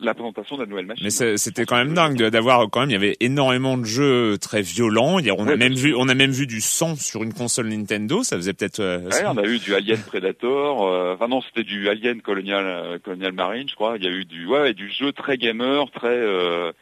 [0.00, 1.04] la présentation de la nouvelle machine.
[1.04, 4.62] Mais c'était quand même dingue d'avoir quand même il y avait énormément de jeux très
[4.62, 5.18] violents.
[5.18, 8.22] A, on a même vu on a même vu du sang sur une console Nintendo.
[8.22, 8.80] Ça faisait peut-être.
[8.80, 10.86] Euh, ouais, on a eu du Alien Predator.
[10.86, 13.96] Euh, enfin non, c'était du Alien Colonial euh, Colonial Marine, je crois.
[13.96, 16.72] Il y a eu du ouais du jeu très gamer, très euh,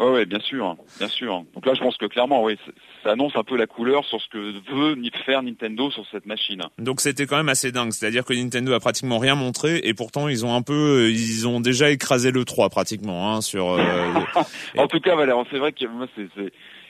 [0.00, 1.44] oui, ouais, bien sûr, bien sûr.
[1.54, 2.56] Donc là, je pense que clairement, oui,
[3.02, 4.38] ça annonce un peu la couleur sur ce que
[4.72, 6.62] veut faire Nintendo sur cette machine.
[6.78, 10.28] Donc c'était quand même assez dingue, c'est-à-dire que Nintendo a pratiquement rien montré et pourtant
[10.28, 13.70] ils ont un peu, ils ont déjà écrasé le 3 pratiquement hein, sur.
[13.70, 14.12] Euh,
[14.78, 15.88] en tout cas, Valère, c'est vrai qu'il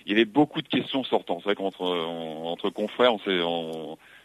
[0.07, 1.38] y avait beaucoup de questions sortant.
[1.38, 3.40] C'est vrai qu'entre entre confrères, on s'est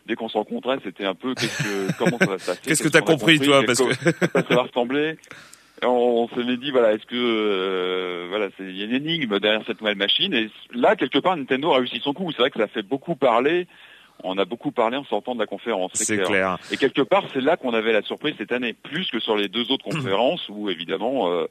[0.06, 2.62] dès qu'on se rencontrait, c'était un peu qu'est-ce que comment ça va se passer?
[2.66, 3.64] Qu'est-ce que t'as compris, compris, toi?
[3.66, 3.94] Parce que
[4.34, 5.18] ça va ressembler?
[5.84, 9.62] On, se l'est dit, voilà, est-ce que euh, voilà, il y a une énigme derrière
[9.66, 12.32] cette nouvelle machine et là quelque part Nintendo a réussi son coup.
[12.32, 13.68] C'est vrai que ça fait beaucoup parler
[14.24, 15.92] On a beaucoup parlé en sortant de la conférence.
[15.94, 16.58] C'est clair.
[16.72, 19.50] Et quelque part, c'est là qu'on avait la surprise cette année, plus que sur les
[19.50, 21.32] deux autres conférences où évidemment.
[21.32, 21.46] Euh,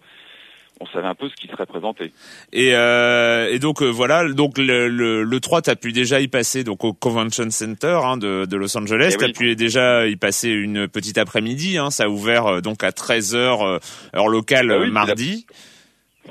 [0.80, 2.12] on savait un peu ce qui serait présenté.
[2.52, 6.20] Et, euh, et donc euh, voilà, donc le, le, le 3, tu as pu déjà
[6.20, 9.32] y passer donc au Convention Center hein, de, de, Los Angeles, Eh tu as oui.
[9.32, 13.80] pu déjà y passer une petite après-midi, hein, ça a ouvert euh, donc à 13h
[14.14, 15.46] heure locale Ah oui, mardi.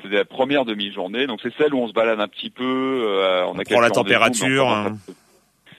[0.01, 2.63] C'est la première demi-journée, donc c'est celle où on se balade un petit peu.
[3.07, 4.99] euh, on, a prend la température, on commence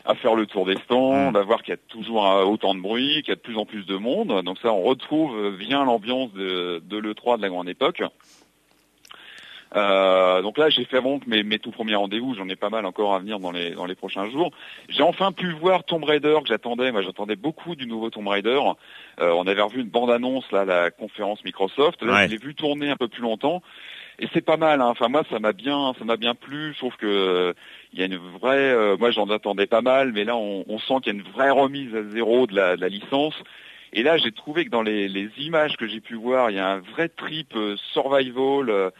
[0.07, 1.37] À faire le tour des stands, Mm.
[1.37, 3.67] à voir qu'il y a toujours autant de bruit, qu'il y a de plus en
[3.67, 4.43] plus de monde.
[4.45, 8.03] Donc ça, on retrouve bien l'ambiance de, de l'E3 de la grande époque.
[9.77, 12.35] Euh, donc là, j'ai fait donc mes, mes tout premiers rendez-vous.
[12.35, 14.51] J'en ai pas mal encore à venir dans les dans les prochains jours.
[14.89, 16.93] J'ai enfin pu voir Tomb Raider que j'attendais.
[16.93, 18.61] Moi, j'attendais beaucoup du nouveau Tomb Raider.
[19.21, 22.03] Euh, on avait revu une bande-annonce là, à la conférence Microsoft.
[22.03, 22.27] Là, Ouais.
[22.27, 23.63] je l'ai vu tourner un peu plus longtemps.
[24.21, 24.81] Et c'est pas mal.
[24.81, 24.87] Hein.
[24.91, 26.73] Enfin, moi, ça m'a bien, ça m'a bien plu.
[26.75, 27.53] Je trouve que
[27.93, 28.71] il y a une vraie.
[28.73, 31.33] euh, moi, j'en attendais pas mal, mais là, on, on sent qu'il y a une
[31.33, 33.35] vraie remise à zéro de la, de la licence.
[33.93, 36.61] Et là, j'ai trouvé que dans les, les images que j'ai pu voir, il y
[36.61, 38.71] a un vrai trip euh, survival.
[38.71, 38.91] euh.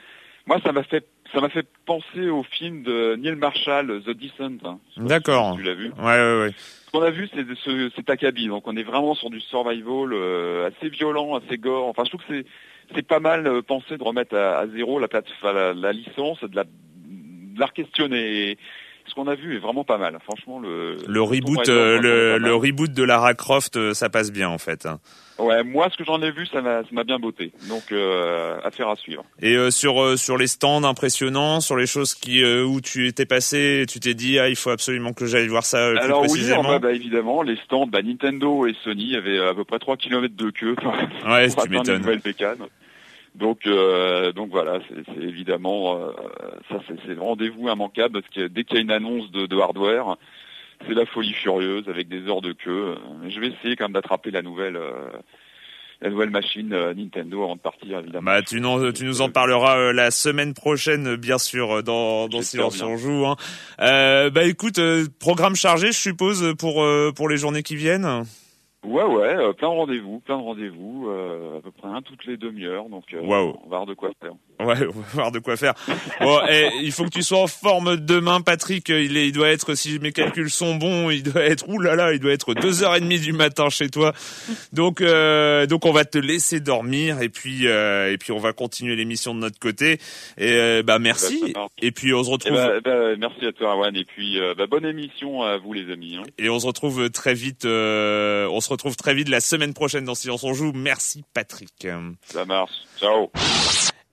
[0.47, 4.59] Moi, ça m'a fait, ça m'a fait penser au film de Neil Marshall, The Descent.
[4.65, 4.79] hein.
[4.97, 5.53] D'accord.
[5.53, 6.51] si Tu l'as vu Ouais, ouais, ouais.
[6.87, 8.49] Ce qu'on a vu, c'est ce, cet acabit.
[8.49, 11.89] Donc, on est vraiment sur du survival euh, assez violent, assez gore.
[11.89, 12.47] Enfin, je trouve que c'est
[12.95, 16.39] c'est pas mal euh, pensé de remettre à, à zéro la, plate, la, la licence,
[16.45, 18.51] de la, de la questionner.
[18.51, 18.59] Et
[19.07, 20.19] ce qu'on a vu est vraiment pas mal.
[20.25, 24.59] Franchement, le Le reboot, euh, le, reboot de Lara Croft, euh, ça passe bien en
[24.59, 24.87] fait.
[24.87, 24.99] hein.
[25.37, 27.51] Ouais, moi, ce que j'en ai vu, ça m'a bien botté.
[27.69, 29.25] Donc, euh, affaire à suivre.
[29.43, 33.85] Et euh, sur sur les stands impressionnants, sur les choses qui où tu étais passé,
[33.89, 36.29] tu t'es dit ah il faut absolument que j'aille voir ça euh, plus Alors oui,
[36.29, 36.61] précisément.
[36.61, 39.97] en bas, bah, évidemment, les stands, bah, Nintendo et Sony avaient à peu près 3
[39.97, 40.77] km de queue
[41.27, 42.05] ouais, tu m'étonnes.
[43.35, 46.13] Donc, euh, donc voilà, c'est évidemment euh,
[46.69, 49.59] ça, c'est le rendez-vous immanquable parce que dès qu'il y a une annonce de, de
[49.59, 50.17] hardware,
[50.87, 52.95] c'est la folie furieuse avec des heures de queue.
[53.29, 55.09] Je vais essayer quand même d'attraper la nouvelle, euh,
[56.01, 58.25] la nouvelle machine euh, Nintendo avant de partir, évidemment.
[58.25, 62.29] Bah, tu, n'en- tu nous en parleras euh, la semaine prochaine, bien sûr, euh, dans,
[62.29, 63.27] dans Silence on joue.
[63.27, 63.37] Hein.
[63.81, 68.25] Euh, bah écoute, euh, programme chargé, je suppose, pour euh, pour les journées qui viennent?
[68.85, 72.25] Ouais, ouais, euh, plein de rendez-vous, plein de rendez-vous, euh, à peu près un toutes
[72.27, 72.89] les demi-heures.
[72.89, 73.21] Donc, euh,
[73.65, 74.33] on va avoir de quoi faire.
[74.61, 75.75] Ouais, on va voir de quoi faire.
[76.21, 76.39] Bon,
[76.81, 78.89] il faut que tu sois en forme demain, Patrick.
[78.89, 81.97] Il, est, il doit être, si mes calculs sont bons, il doit être, ouh là
[81.97, 84.13] là, il doit être deux heures et demie du matin chez toi.
[84.73, 88.53] Donc, euh, donc on va te laisser dormir et puis, euh, et puis on va
[88.53, 89.99] continuer l'émission de notre côté.
[90.39, 91.53] Et euh, bah merci.
[91.55, 91.67] Bah.
[91.83, 92.57] Et puis on se Eh retrouve.
[92.57, 95.93] ben, ben, merci à toi, Arwan, et puis euh, bah, bonne émission à vous, les
[95.93, 96.17] amis.
[96.17, 96.23] hein.
[96.39, 97.65] Et on se retrouve très vite.
[97.65, 100.73] euh, on se retrouve très vite la semaine prochaine dans Silence on joue.
[100.75, 101.87] Merci Patrick.
[102.27, 102.73] Ça marche.
[103.01, 103.31] Ciao.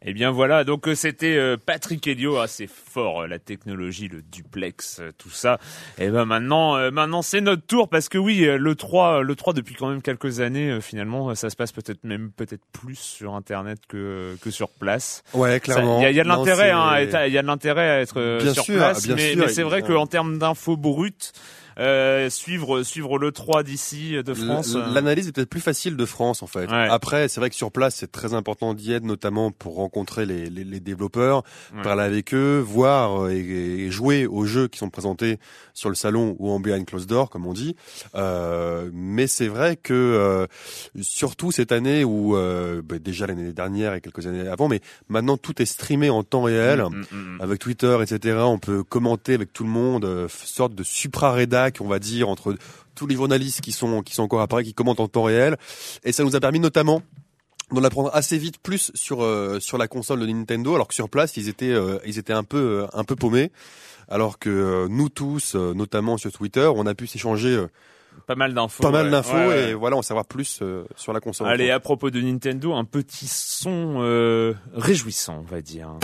[0.04, 4.08] Eh bien voilà, donc euh, c'était euh, Patrick Helio, ah, c'est fort euh, la technologie,
[4.08, 5.60] le duplex, tout ça.
[6.00, 9.76] Et ben maintenant, maintenant c'est notre tour parce que oui, le 3, le 3 depuis
[9.76, 14.36] quand même quelques années, finalement, ça se passe peut-être même peut-être plus sur Internet que
[14.42, 15.22] que sur place.
[15.36, 16.00] Ouais, clairement.
[16.00, 17.42] Il y a, il y a de l'intérêt, c'est- hein, à être- il y a
[17.44, 20.40] de l'intérêt à être Bien sur sûr, place, bien mais, mais c'est vrai qu'en termes
[20.40, 21.32] d'infos brutes,
[21.80, 24.76] euh, suivre suivre le 3 d'ici euh, de France.
[24.76, 26.66] Euh, L'analyse est peut-être plus facile de France en fait.
[26.70, 26.88] Ouais.
[26.90, 30.50] Après, c'est vrai que sur place, c'est très important d'y être, notamment pour rencontrer les,
[30.50, 31.44] les, les développeurs,
[31.76, 31.82] Ouais.
[31.84, 35.38] parler avec eux, voir et, et jouer aux jeux qui sont présentés
[35.74, 37.76] sur le salon ou en behind closed door, comme on dit.
[38.16, 40.48] Euh, mais c'est vrai que euh,
[41.02, 45.38] surtout cette année où euh, bah, déjà l'année dernière et quelques années avant, mais maintenant
[45.38, 46.80] tout est streamé en temps réel.
[46.82, 47.42] mm, mm, mm.
[47.42, 52.00] Avec Twitter, etc., on peut commenter avec tout le monde, sorte de supra-rédac, on va
[52.00, 52.56] dire, entre
[52.96, 55.58] tous les journalistes qui sont qui sont encore à Paris, qui commentent en temps réel.
[56.04, 57.02] Et ça nous a permis notamment
[57.72, 61.10] d'en apprendre assez vite plus sur euh, sur la console de Nintendo, alors que sur
[61.10, 63.52] place ils étaient euh, ils étaient un peu euh, un peu paumés.
[64.10, 67.66] Alors que nous tous, notamment sur Twitter, on a pu s'échanger
[68.28, 68.84] Pas mal d'infos.
[68.84, 69.12] pas mal ouais.
[69.12, 69.70] d'infos Ouais, ouais.
[69.70, 71.48] et voilà, en savoir plus euh, sur la console.
[71.48, 75.96] Allez, à propos de Nintendo, un petit son euh, réjouissant, on va dire.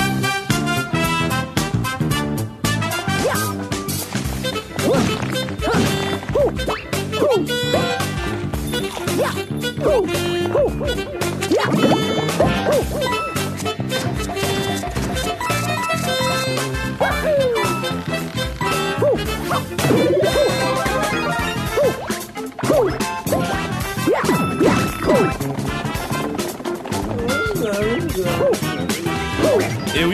[7.19, 7.58] Woohoo!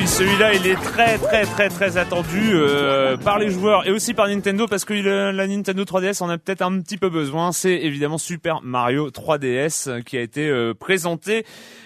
[0.04, 4.14] Oui, celui-là, il est très très très très attendu euh, par les joueurs et aussi
[4.14, 7.52] par Nintendo parce que la Nintendo 3DS en a peut-être un petit peu besoin.
[7.52, 11.46] C'est évidemment Super Mario 3DS qui a été euh, présenté.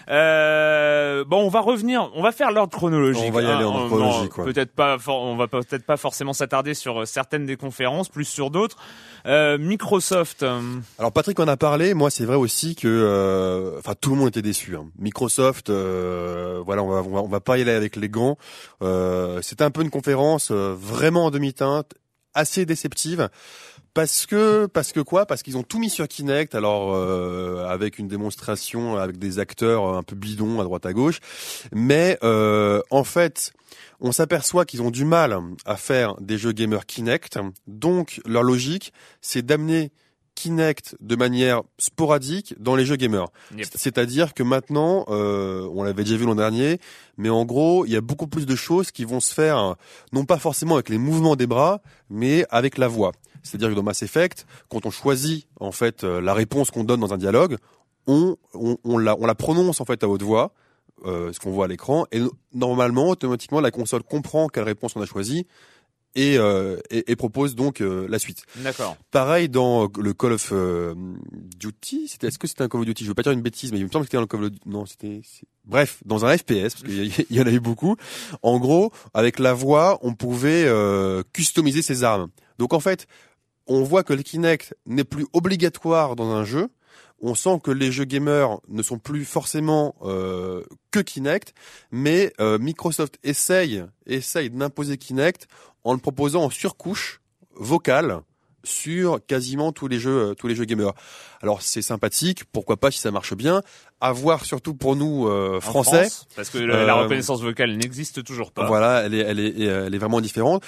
[0.10, 3.26] Euh, bon, on va revenir, on va faire l'ordre chronologique.
[3.28, 4.34] On va y aller en ordre chronologique.
[4.34, 8.78] Peut-être pas, on va peut-être pas forcément s'attarder sur certaines des conférences, plus sur d'autres.
[9.28, 10.46] Euh, Microsoft.
[10.98, 11.94] Alors Patrick en a parlé.
[11.94, 14.76] Moi, c'est vrai aussi que, euh, enfin, tout le monde était déçu.
[14.76, 14.86] Hein.
[14.98, 18.38] Microsoft, euh, voilà, on va, on va, on va pas y aller avec les gants.
[19.42, 21.94] C'était un peu une conférence vraiment en demi-teinte,
[22.34, 23.30] assez déceptive.
[23.98, 25.26] Parce que parce que quoi?
[25.26, 29.98] Parce qu'ils ont tout mis sur Kinect, alors euh, avec une démonstration avec des acteurs
[29.98, 31.18] un peu bidons à droite à gauche,
[31.74, 33.54] mais euh, en fait
[34.00, 37.40] on s'aperçoit qu'ils ont du mal à faire des jeux gamer Kinect.
[37.66, 39.92] Donc leur logique, c'est d'amener
[40.38, 43.28] Kinect de manière sporadique dans les jeux gamers.
[43.76, 46.80] C'est-à-dire que maintenant, euh, on l'avait déjà vu l'an dernier,
[47.18, 49.76] mais en gros, il y a beaucoup plus de choses qui vont se faire,
[50.14, 53.14] non pas forcément avec les mouvements des bras, mais avec la voix.
[53.42, 57.00] C'est-à-dire que dans Mass Effect, quand on choisit en fait euh, la réponse qu'on donne
[57.00, 57.58] dans un dialogue,
[58.06, 60.54] on, on, on, la, on la prononce en fait à haute voix,
[61.06, 62.22] euh, ce qu'on voit à l'écran, et
[62.54, 65.48] normalement, automatiquement, la console comprend quelle réponse on a choisie
[66.18, 68.44] et, euh, et, et, propose donc euh, la suite.
[68.56, 68.98] D'accord.
[69.12, 70.96] Pareil dans le Call of euh,
[71.58, 73.04] Duty, c'était est-ce que c'était un Call of Duty?
[73.04, 74.52] Je veux pas dire une bêtise, mais il me semble que c'était le Call of
[74.52, 74.68] Duty.
[74.68, 75.22] Non, c'était
[75.64, 77.96] bref dans un FPS parce qu'il y, y, en a eu beaucoup.
[78.42, 82.30] En gros, avec la voix, on pouvait euh, customiser ses armes.
[82.58, 83.06] Donc en fait,
[83.68, 86.70] on voit que le Kinect n'est plus obligatoire dans un jeu.
[87.20, 91.54] On sent que les jeux gamers ne sont plus forcément euh, que Kinect,
[91.92, 95.48] mais euh, Microsoft essaye, essaye d'imposer Kinect
[95.84, 97.22] en le proposant en surcouche
[97.56, 98.22] vocale
[98.68, 100.94] sur quasiment tous les jeux, euh, tous les jeux gamers.
[101.42, 103.62] Alors c'est sympathique, pourquoi pas si ça marche bien.
[104.00, 108.68] À voir surtout pour nous euh, français, parce que la, reconnaissance vocale n'existe toujours pas.
[108.68, 110.64] Voilà, elle est, elle est, elle est vraiment différente.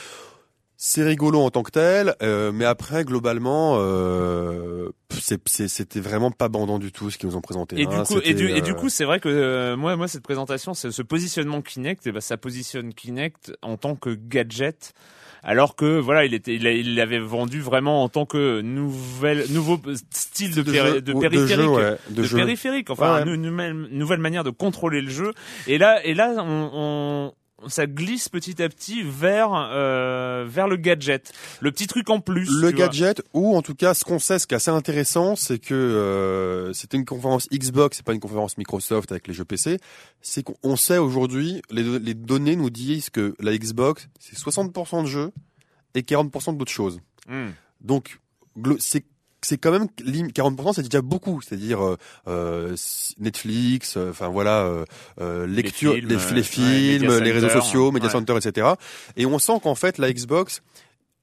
[0.82, 6.80] C'est rigolo en tant que tel, euh, mais après globalement, euh, c'était vraiment pas bandant
[6.80, 7.82] du tout ce qu'ils nous ont présenté.
[7.82, 7.90] Et hein.
[7.90, 10.74] du coup, et du, et du coup, c'est vrai que euh, moi, moi, cette présentation,
[10.74, 14.94] ce positionnement Kinect, eh ben, ça positionne Kinect en tant que gadget
[15.44, 19.80] alors que voilà, il était, il l'avait vendu vraiment en tant que nouvelle, nouveau
[20.12, 21.70] style de, de, périphérique,
[22.10, 23.50] de, périphérique, enfin une,
[23.92, 25.34] nouvelle manière de contrôler le jeu.
[25.68, 27.34] Et là, et là, on, on
[27.68, 32.50] ça glisse petit à petit vers euh, vers le gadget, le petit truc en plus.
[32.62, 35.60] Le gadget ou en tout cas ce qu'on sait, ce qui est assez intéressant, c'est
[35.60, 39.78] que euh, c'était une conférence Xbox, c'est pas une conférence Microsoft avec les jeux PC.
[40.22, 45.08] C'est qu'on sait aujourd'hui, les, les données nous disent que la Xbox c'est 60% de
[45.08, 45.32] jeux
[45.96, 47.00] et 40% d'autres choses.
[47.28, 47.50] Hmm.
[47.82, 48.20] Donc
[48.80, 49.06] c'est
[49.42, 51.42] c'est quand même 40% c'est déjà beaucoup.
[51.42, 51.98] C'est-à-dire euh,
[52.28, 52.76] euh
[53.20, 54.70] Netflix euh, enfin voilà
[55.20, 58.68] euh, lecture les films, les, films, les réseaux sociaux Media Center etc
[59.16, 60.62] et on sent qu'en fait la Xbox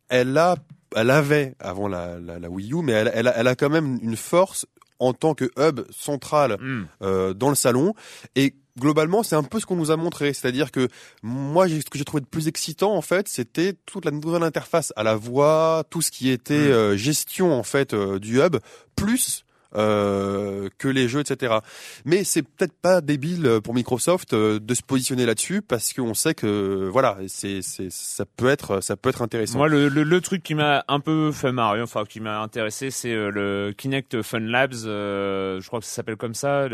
[0.08, 0.56] elle a
[0.94, 3.70] elle avait avant la, la, la Wii U mais elle, elle, a, elle a quand
[3.70, 4.66] même une force
[4.98, 6.86] en tant que hub central hmm.
[7.02, 7.94] euh, dans le salon.
[8.34, 10.32] Et globalement, c'est un peu ce qu'on nous a montré.
[10.32, 10.88] C'est-à-dire que
[11.22, 14.92] moi, ce que j'ai trouvé de plus excitant, en fait, c'était toute la nouvelle interface
[14.96, 16.72] à la voix, tout ce qui était hmm.
[16.72, 18.56] euh, gestion, en fait, euh, du hub,
[18.94, 19.45] plus
[19.76, 21.56] euh, que les jeux, etc.
[22.04, 26.34] Mais c'est peut-être pas débile pour Microsoft euh, de se positionner là-dessus parce qu'on sait
[26.34, 29.58] que voilà, c'est ça peut être ça peut être intéressant.
[29.58, 32.90] Moi, le, le, le truc qui m'a un peu fait marrer, enfin qui m'a intéressé,
[32.90, 34.72] c'est euh, le Kinect Fun Labs.
[34.74, 36.68] je crois que ça s'appelle comme ça.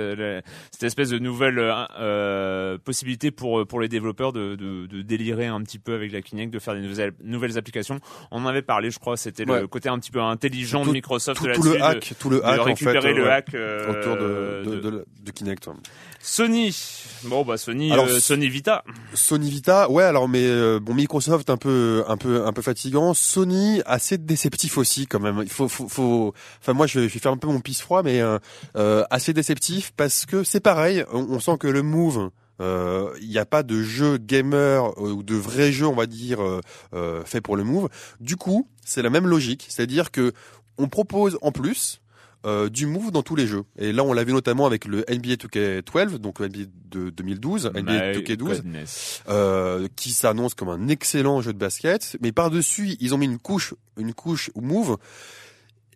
[0.71, 1.61] cette espèce de nouvelle
[2.85, 6.53] possibilité pour pour les développeurs de, de, de, délirer un petit peu avec la Kinect,
[6.53, 7.99] de faire des nouvelles nouvelles applications.
[8.31, 9.17] On en avait parlé, je crois.
[9.17, 11.41] C'était le côté un petit peu intelligent de Microsoft.
[11.41, 15.05] Tout, tout le hack, tout le hack en fait le hack euh, autour de, de,
[15.21, 15.69] de, Kinect.
[16.21, 16.75] Sony,
[17.25, 18.85] bon bah Sony, alors, euh, Sony Vita.
[19.15, 20.05] Sony Vita, ouais.
[20.05, 23.15] Alors mais euh, bon, Microsoft un peu, un peu, un peu fatigant.
[23.15, 25.41] Sony assez déceptif aussi quand même.
[25.43, 26.35] Il faut, faut, faut...
[26.61, 28.21] enfin moi je vais, faire un peu mon pisse froid, mais
[29.11, 31.05] assez déceptif parce que c'est pareil.
[31.13, 35.73] On, sent que le Move il n'y a pas de jeu gamer ou de vrai
[35.73, 36.41] jeu, on va dire,
[36.95, 37.89] euh, fait pour le Move.
[38.21, 40.33] Du coup, c'est la même logique, c'est-à-dire que
[40.79, 42.02] on propose en plus
[42.45, 43.65] euh, du move dans tous les jeux.
[43.79, 47.71] Et là, on l'a vu notamment avec le NBA 2K12, donc le NBA de 2012,
[47.75, 48.63] NBA 2K12,
[49.29, 52.17] euh, qui s'annonce comme un excellent jeu de basket.
[52.21, 54.97] Mais par-dessus, ils ont mis une couche, une couche move.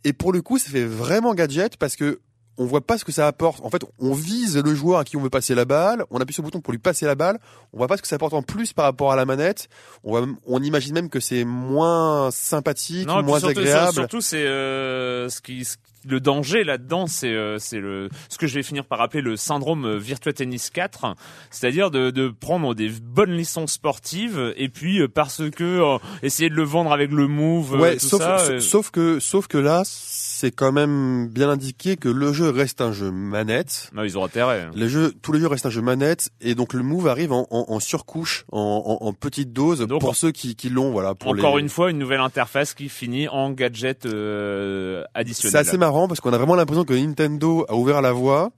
[0.04, 2.20] Et pour le coup, ça fait vraiment gadget parce que
[2.58, 3.60] on voit pas ce que ça apporte.
[3.64, 6.32] En fait, on vise le joueur à qui on veut passer la balle, on appuie
[6.32, 7.38] sur le bouton pour lui passer la balle,
[7.72, 9.68] on voit pas ce que ça apporte en plus par rapport à la manette.
[10.04, 13.92] On, on imagine même que c'est moins sympathique, moins agréable.
[13.92, 15.66] Surtout, c'est euh, ce qui
[16.08, 19.36] le danger là-dedans, c'est euh, c'est le ce que je vais finir par appeler le
[19.36, 21.14] syndrome euh, Virtua Tennis 4,
[21.50, 26.54] c'est-à-dire de, de prendre des bonnes licences sportives et puis euh, parce que essayer de
[26.54, 28.38] le vendre avec le move, Ouais, tout sauf, ça.
[28.38, 32.80] sa- sauf que sauf que là, c'est quand même bien indiqué que le jeu reste
[32.80, 33.90] un jeu manette.
[33.94, 34.68] Non, ils ont intérêt.
[34.74, 37.46] Les jeux, tous les jeux restent un jeu manette et donc le move arrive en,
[37.50, 40.90] en, en surcouche, en, petite dose Donc, pour ceux qui, qui l'ont.
[40.90, 41.14] Voilà.
[41.14, 41.62] Pour Encore les...
[41.62, 45.56] une fois, une nouvelle interface qui finit en gadget euh, C'est additionnel.
[45.56, 48.50] assez marrant parce qu'on a vraiment l'impression que Nintendo a ouvert la voie.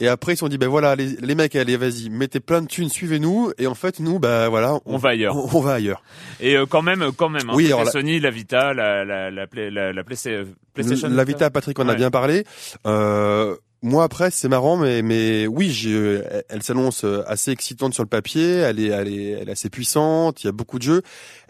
[0.00, 2.62] Et après, ils se sont dit, ben voilà, les, les mecs, allez, vas-y, mettez plein
[2.62, 3.52] de thunes, suivez-nous.
[3.58, 5.36] Et en fait, nous, bah voilà, On va ailleurs.
[5.36, 6.02] On, on va ailleurs.
[6.40, 7.48] Et euh, quand même, quand même.
[7.48, 11.08] Hein, Oui, alors la- Sony, la Vita, la la la, la, la Play- PlayStation.
[11.10, 12.44] La Vita, Patrick, on a bien parlé.
[12.88, 13.54] Euh,
[13.84, 18.56] moi, après, c'est marrant, mais mais oui, j'ai- elle s'annonce assez excitante sur le papier.
[18.56, 20.42] Elle est, elle est, elle est assez puissante.
[20.42, 21.02] Il y a beaucoup de jeux.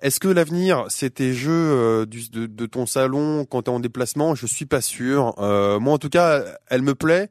[0.02, 3.80] Est-ce que l'avenir, c'est tes jeux euh, du, de, de ton salon quand t'es en
[3.80, 4.34] déplacement?
[4.34, 5.34] Je suis pas sûr.
[5.38, 7.30] Euh, moi, en tout cas, elle me plaît.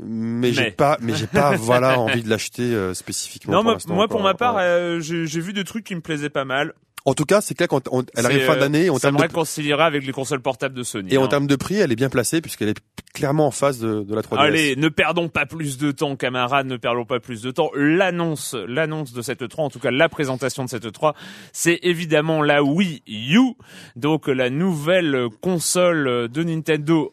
[0.00, 3.54] Mais, j'ai pas, mais j'ai pas, voilà, envie de l'acheter euh, spécifiquement.
[3.54, 6.30] Non, pour moi, pour ma part, euh, j'ai j'ai vu des trucs qui me plaisaient
[6.30, 6.72] pas mal.
[7.04, 9.86] En tout cas, c'est clair quand on- elle arrive fin euh, d'année, ça me réconciliera
[9.86, 11.12] avec les consoles portables de Sony.
[11.12, 11.28] et en hein.
[11.28, 12.80] termes de prix, elle est bien placée puisqu'elle est
[13.12, 14.38] clairement en face de, de la 3DS.
[14.38, 17.70] Allez, ne perdons pas plus de temps, camarades, ne perdons pas plus de temps.
[17.74, 21.14] L'annonce, l'annonce de cette 3, en tout cas la présentation de cette 3,
[21.52, 23.54] c'est évidemment la Wii U,
[23.96, 27.12] donc la nouvelle console de Nintendo.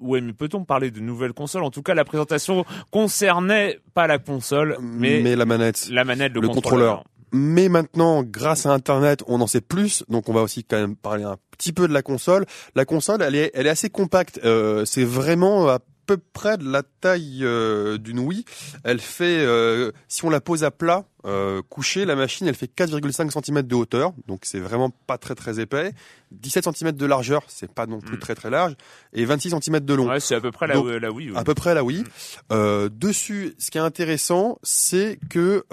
[0.00, 1.62] Ouais, mais peut-on parler de nouvelle console?
[1.62, 5.88] En tout cas, la présentation concernait pas la console, mais, mais la manette.
[5.90, 6.96] la manette, le, le contrôleur.
[6.96, 7.04] contrôleur.
[7.32, 10.04] Mais maintenant, grâce à Internet, on en sait plus.
[10.08, 12.46] Donc, on va aussi quand même parler un petit peu de la console.
[12.74, 14.40] La console, elle est, assez compacte.
[14.44, 15.78] Euh, c'est vraiment
[16.16, 18.44] peu près de la taille euh, d'une Wii.
[18.82, 22.66] Elle fait, euh, si on la pose à plat, euh, couchée, la machine, elle fait
[22.74, 24.12] 4,5 cm de hauteur.
[24.26, 25.92] Donc, c'est vraiment pas très très épais.
[26.32, 28.20] 17 cm de largeur, c'est pas non plus Mm.
[28.20, 28.74] très très large.
[29.12, 30.08] Et 26 cm de long.
[30.08, 31.30] Ouais, c'est à peu près la, Donc, la Wii.
[31.30, 31.36] oui.
[31.36, 32.02] À peu près là, oui.
[32.50, 35.64] Euh, dessus, ce qui est intéressant, c'est que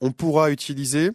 [0.00, 1.10] on pourra utiliser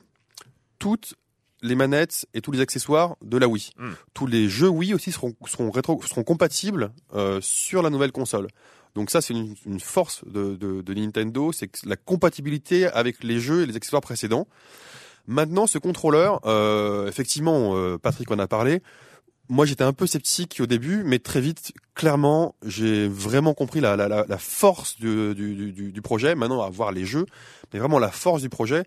[0.79, 1.13] toutes
[1.61, 3.71] les manettes et tous les accessoires de la Wii.
[3.77, 3.91] Mm.
[4.13, 8.47] Tous les jeux Wii aussi seront seront rétro seront compatibles euh, sur la nouvelle console.
[8.95, 13.39] Donc ça, c'est une, une force de, de, de Nintendo, c'est la compatibilité avec les
[13.39, 14.47] jeux et les accessoires précédents.
[15.27, 18.81] Maintenant, ce contrôleur, euh, effectivement, euh, Patrick en a parlé.
[19.47, 23.95] Moi, j'étais un peu sceptique au début, mais très vite, clairement, j'ai vraiment compris la,
[23.95, 26.35] la, la, la force du, du, du, du projet.
[26.35, 27.25] Maintenant, à voir les jeux,
[27.73, 28.83] mais vraiment la force du projet,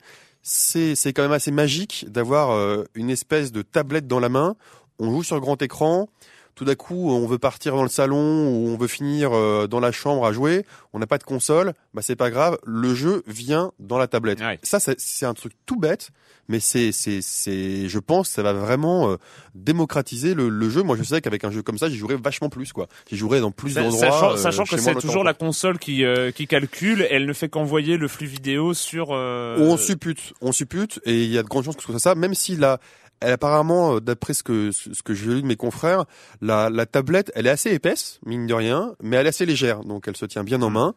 [0.46, 4.56] c'est quand même assez magique d'avoir euh, une espèce de tablette dans la main.
[4.98, 6.08] On joue sur grand écran.
[6.54, 9.80] Tout d'un coup, on veut partir dans le salon ou on veut finir euh, dans
[9.80, 10.64] la chambre à jouer.
[10.92, 11.72] On n'a pas de console.
[11.94, 12.58] Bah c'est pas grave.
[12.64, 14.40] Le jeu vient dans la tablette.
[14.40, 14.58] Ouais.
[14.62, 16.10] Ça, c'est- un truc tout bête,
[16.48, 17.88] mais c'est c'est c'est.
[17.88, 19.16] Je pense, que ça va vraiment euh,
[19.54, 20.82] démocratiser le, le jeu.
[20.82, 22.86] Moi, je sais qu'avec un jeu comme ça, j'y jouerais vachement plus quoi.
[23.10, 24.00] J'y jouerais dans plus Sa- d'endroits.
[24.00, 27.32] Sachant, euh, sachant que c'est toujours temps, la console qui, euh, qui calcule, elle ne
[27.32, 29.08] fait qu'envoyer le flux vidéo sur.
[29.12, 31.98] euh, On suppute, on suppute, et il y a de grandes chances que ce soit
[31.98, 32.78] ça, même si la,
[33.20, 36.04] elle apparemment, euh, d'après ce que ce que j'ai lu de mes confrères,
[36.40, 39.80] la, la tablette, elle est assez épaisse, mine de rien, mais elle est assez légère,
[39.84, 40.74] donc elle se tient bien en Mm.
[40.74, 40.94] main.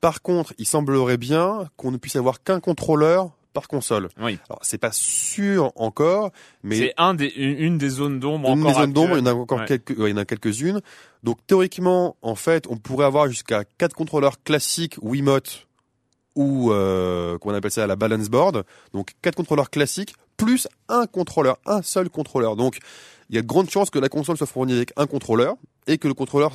[0.00, 4.10] Par contre, il semblerait bien qu'on ne puisse avoir qu'un contrôleur par console.
[4.20, 4.38] Oui.
[4.50, 6.30] Alors c'est pas sûr encore,
[6.62, 8.72] mais C'est un des, une, une des zones d'ombre une encore.
[8.74, 9.64] des zones d'ombre, il y en a encore Ouais.
[9.64, 10.80] quelques, ouais, il y en a quelques-unes.
[11.22, 15.66] Donc théoriquement, en fait, on pourrait avoir jusqu'à quatre contrôleurs classiques Wiimote
[16.34, 18.64] ou euh, qu'on appelle ça la balance board.
[18.92, 22.56] Donc quatre contrôleurs classiques plus un contrôleur, un seul contrôleur.
[22.56, 22.78] Donc
[23.28, 25.56] il y a de grandes chances que la console soit fournie avec un contrôleur
[25.88, 26.52] et que le contrôleur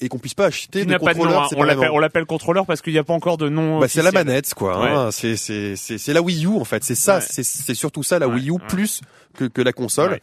[0.00, 1.24] et qu'on puisse pas acheter de n'a pas de nom.
[1.24, 1.42] contrôleur
[1.82, 1.90] hein.
[1.92, 3.80] On l'appelle, contrôleur parce qu'il n'y a pas encore de nom.
[3.80, 4.76] Bah, c'est la manette quoi.
[5.06, 5.10] hein.
[5.10, 6.84] C'est c'est c'est la Wii U en fait.
[6.84, 7.16] C'est ça.
[7.18, 7.24] Ouais.
[7.28, 9.00] C'est c'est surtout ça la Ouais, Wii U plus
[9.34, 10.20] que que la console.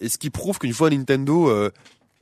[0.00, 1.70] Et ce qui prouve qu'une fois Nintendo, euh,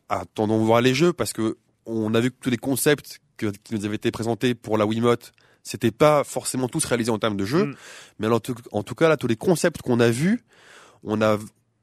[0.08, 1.56] attendons voir les jeux parce que
[1.86, 4.86] on a vu que tous les concepts que, qui nous avaient été présentés pour la
[4.86, 5.32] Wiimote,
[5.64, 7.66] c'était pas forcément tous réalisés en termes de jeu.
[7.66, 7.74] Mm.
[8.20, 10.44] Mais en tout, en tout cas là, tous les concepts qu'on a vus,
[11.02, 11.38] on a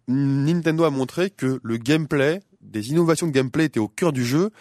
[0.08, 4.52] Nintendo a montré que le gameplay, des innovations de gameplay étaient au cœur du jeu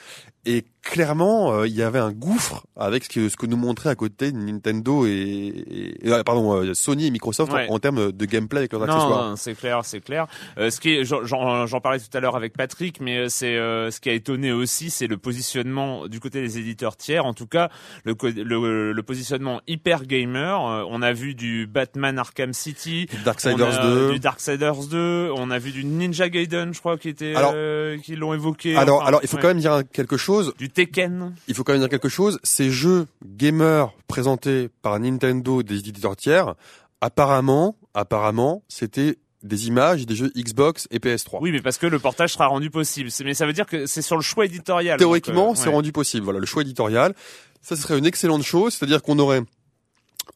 [0.44, 3.90] et clairement euh, il y avait un gouffre avec ce que, ce que nous montrait
[3.90, 7.66] à côté Nintendo et, et- et- euh, pardon euh, Sony et Microsoft Ouais.
[7.68, 9.28] en, en termes de gameplay avec leurs Non, accessoires.
[9.30, 10.26] non, c'est clair, c'est clair.
[10.58, 14.00] Euh, ce qui j'en- parlais tout à l'heure avec Patrick, mais euh, c'est euh, ce
[14.00, 17.24] qui a étonné aussi, c'est le positionnement du côté des éditeurs tiers.
[17.26, 17.68] En tout cas,
[18.04, 20.60] le le, le positionnement hyper gamer.
[20.90, 24.12] On a vu du Batman Arkham City, Darksiders a 2.
[24.12, 27.98] du Darksiders 2, on a vu du Ninja Gaiden, je crois, qui était, Alors- euh,
[27.98, 28.76] qui l'ont évoqué.
[28.76, 29.42] Alors, Enfin, alors il faut ouais.
[29.42, 30.54] quand même dire quelque chose.
[30.58, 31.34] du Tekken.
[31.48, 32.38] Il faut quand même dire quelque chose.
[32.42, 36.54] Ces jeux gamers présentés par Nintendo des éditeurs tiers,
[37.00, 41.38] apparemment, apparemment, c'était des images des jeux Xbox et PS3.
[41.40, 43.08] Oui, mais parce que le portage sera rendu possible.
[43.24, 44.98] Mais ça veut dire que c'est sur le choix éditorial.
[44.98, 45.74] Théoriquement, euh, c'est ouais.
[45.74, 46.24] rendu possible.
[46.24, 47.14] Voilà, le choix éditorial.
[47.62, 49.42] Ça serait une excellente chose, c'est-à-dire qu'on aurait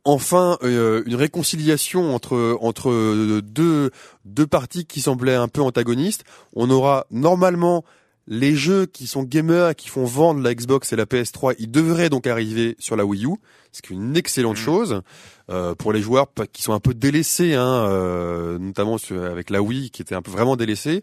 [0.05, 3.91] enfin euh, une réconciliation entre entre deux
[4.24, 6.24] deux parties qui semblaient un peu antagonistes.
[6.55, 7.85] On aura normalement
[8.27, 12.09] les jeux qui sont gamers qui font vendre la Xbox et la PS3, ils devraient
[12.11, 13.35] donc arriver sur la Wii U,
[13.72, 14.62] ce qui est une excellente Mhm.
[14.62, 15.03] chose
[15.51, 19.61] euh, pour les joueurs qui sont un peu délaissés, hein, euh, notamment sur- avec la
[19.61, 21.03] Wii qui était un peu vraiment délaissée.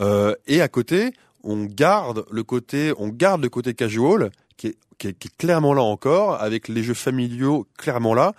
[0.00, 1.12] Euh, et à côté,
[1.42, 5.36] on garde le côté, on garde le côté casual qui est, qui est, qui est
[5.38, 8.34] clairement là encore, avec les jeux familiaux clairement là.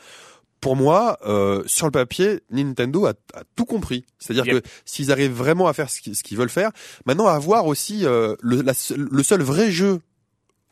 [0.61, 4.05] Pour moi, euh, sur le papier, Nintendo a, a tout compris.
[4.17, 4.61] C'est-à-dire Yep.
[4.63, 6.71] que s'ils arrivent vraiment à faire ce qu'ils veulent faire,
[7.05, 9.99] maintenant à voir aussi euh, le, la seule- le seul vrai jeu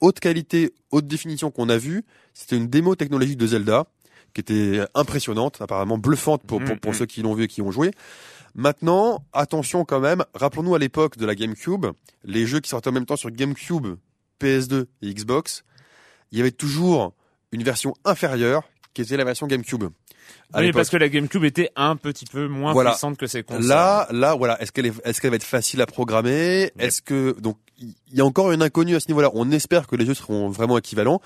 [0.01, 3.85] haute qualité, haute définition qu'on a vu, c'était une démo technologique de Zelda
[4.33, 6.97] qui était impressionnante, apparemment bluffante pour, pour, pour Mhm.
[6.97, 7.91] ceux qui l'ont vu et qui ont joué.
[8.55, 11.85] Maintenant, attention quand même, rappelons-nous à l'époque de la GameCube,
[12.23, 13.95] les jeux qui sortaient en même temps sur GameCube,
[14.39, 15.63] PS2 et Xbox,
[16.31, 17.13] il y avait toujours
[17.51, 18.63] une version inférieure
[18.97, 19.83] qui était la version GameCube.
[20.55, 22.91] Oui, parce que la GameCube était un petit peu moins Voilà.
[22.91, 23.67] puissante que ses consoles.
[23.67, 24.59] Là, là, voilà.
[24.61, 26.71] Est-ce qu'elle est, est-ce qu'elle va être facile à programmer?
[26.79, 29.95] Est-ce que donc il y a encore une inconnue à ce niveau-là On espère que
[29.95, 31.21] les jeux seront vraiment équivalents.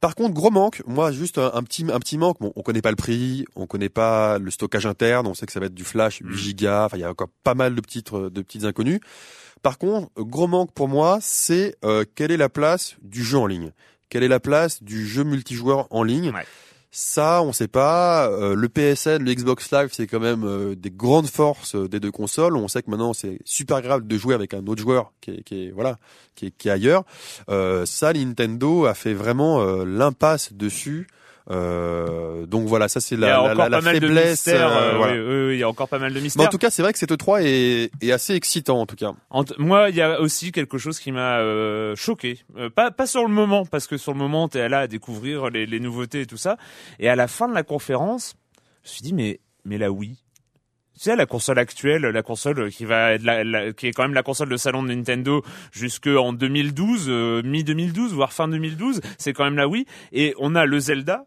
[0.00, 0.82] Par contre, gros manque.
[0.86, 2.38] Moi, juste un, un petit, un petit manque.
[2.40, 5.26] Bon, on connaît pas le prix, on connaît pas le stockage interne.
[5.26, 6.36] On sait que ça va être du flash, 8 Mm.
[6.36, 6.84] gigas.
[6.86, 9.00] Enfin, il y a encore pas mal de petites, de petites inconnues.
[9.62, 13.46] Par contre, gros manque pour moi, c'est euh, quelle est la place du jeu en
[13.46, 13.72] ligne?
[14.08, 16.30] Quelle est la place du jeu multijoueur en ligne?
[16.34, 16.44] Ouais.
[16.94, 18.28] Ça, on sait pas.
[18.28, 22.00] Euh, le PSN, le Xbox Live, c'est quand même euh, des grandes forces euh, des
[22.00, 22.54] deux consoles.
[22.54, 25.70] On sait que maintenant c'est super grave de jouer avec un autre joueur qui est,
[25.70, 25.98] voilà,
[26.34, 27.04] qui est, qui est ailleurs.
[27.48, 31.06] Ça, Nintendo a fait vraiment l'impasse dessus.
[31.50, 34.46] Euh, donc voilà, ça c'est la, la, la, faiblesse.
[34.48, 35.12] euh, euh, voilà.
[35.14, 36.46] oui, oui, il y a encore pas mal de Mais mystères.
[36.46, 39.12] en tout cas, c'est vrai que cette 3 est, est assez excitant en tout cas.
[39.30, 42.38] En moi, il y a aussi quelque chose qui m'a euh, choqué.
[42.56, 45.50] Euh, pas pas sur le moment, parce que sur le moment, t'es là à découvrir
[45.50, 46.56] les, les nouveautés et tout ça.
[46.98, 48.34] Et à la fin de la conférence,
[48.84, 50.18] je me suis dit mais mais la Wii.
[50.94, 54.02] Tu sais, la console actuelle, la console qui va être la, la- qui est quand
[54.02, 59.00] même la console de salon de Nintendo jusqu'en 2012, euh, mi 2012, voire fin 2012,
[59.18, 59.86] c'est quand même la Wii.
[60.12, 61.24] Et on a le Zelda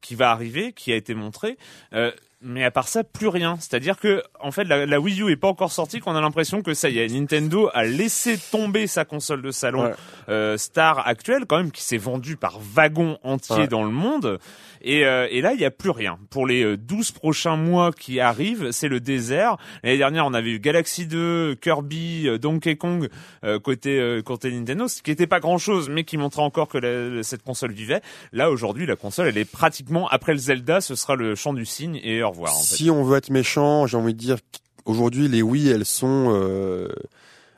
[0.00, 1.56] qui va arriver, qui a été montré.
[1.92, 3.56] Euh, mais à part ça, plus rien.
[3.60, 6.62] C'est-à-dire que, en fait, la, la Wii U est pas encore sortie, qu'on a l'impression
[6.62, 9.94] que ça y est, Nintendo a laissé tomber sa console de salon Ouais.
[10.28, 13.68] euh, Star actuelle, quand même, qui s'est vendue par wagon entier Ouais.
[13.68, 14.38] dans le monde.
[14.80, 16.18] Et, euh, et là, il y a plus rien.
[16.30, 19.56] Pour les euh, 12 prochains mois qui arrivent, c'est le désert.
[19.82, 23.08] L'année dernière, on avait eu Galaxy 2, Kirby, euh, Donkey Kong
[23.44, 26.78] euh, côté euh, côté Nintendo, ce qui était pas grand-chose, mais qui montrait encore que
[26.78, 28.00] la- cette console vivait.
[28.32, 31.66] Là, aujourd'hui, la console, elle est pratiquement après le Zelda, ce sera le chant du
[31.66, 32.76] cygne et En fait.
[32.76, 34.38] Si on veut être méchant, j'ai envie de dire
[34.84, 36.88] qu'aujourd'hui les Wii, elles sont, euh,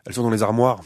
[0.07, 0.81] elles sont dans les armoires.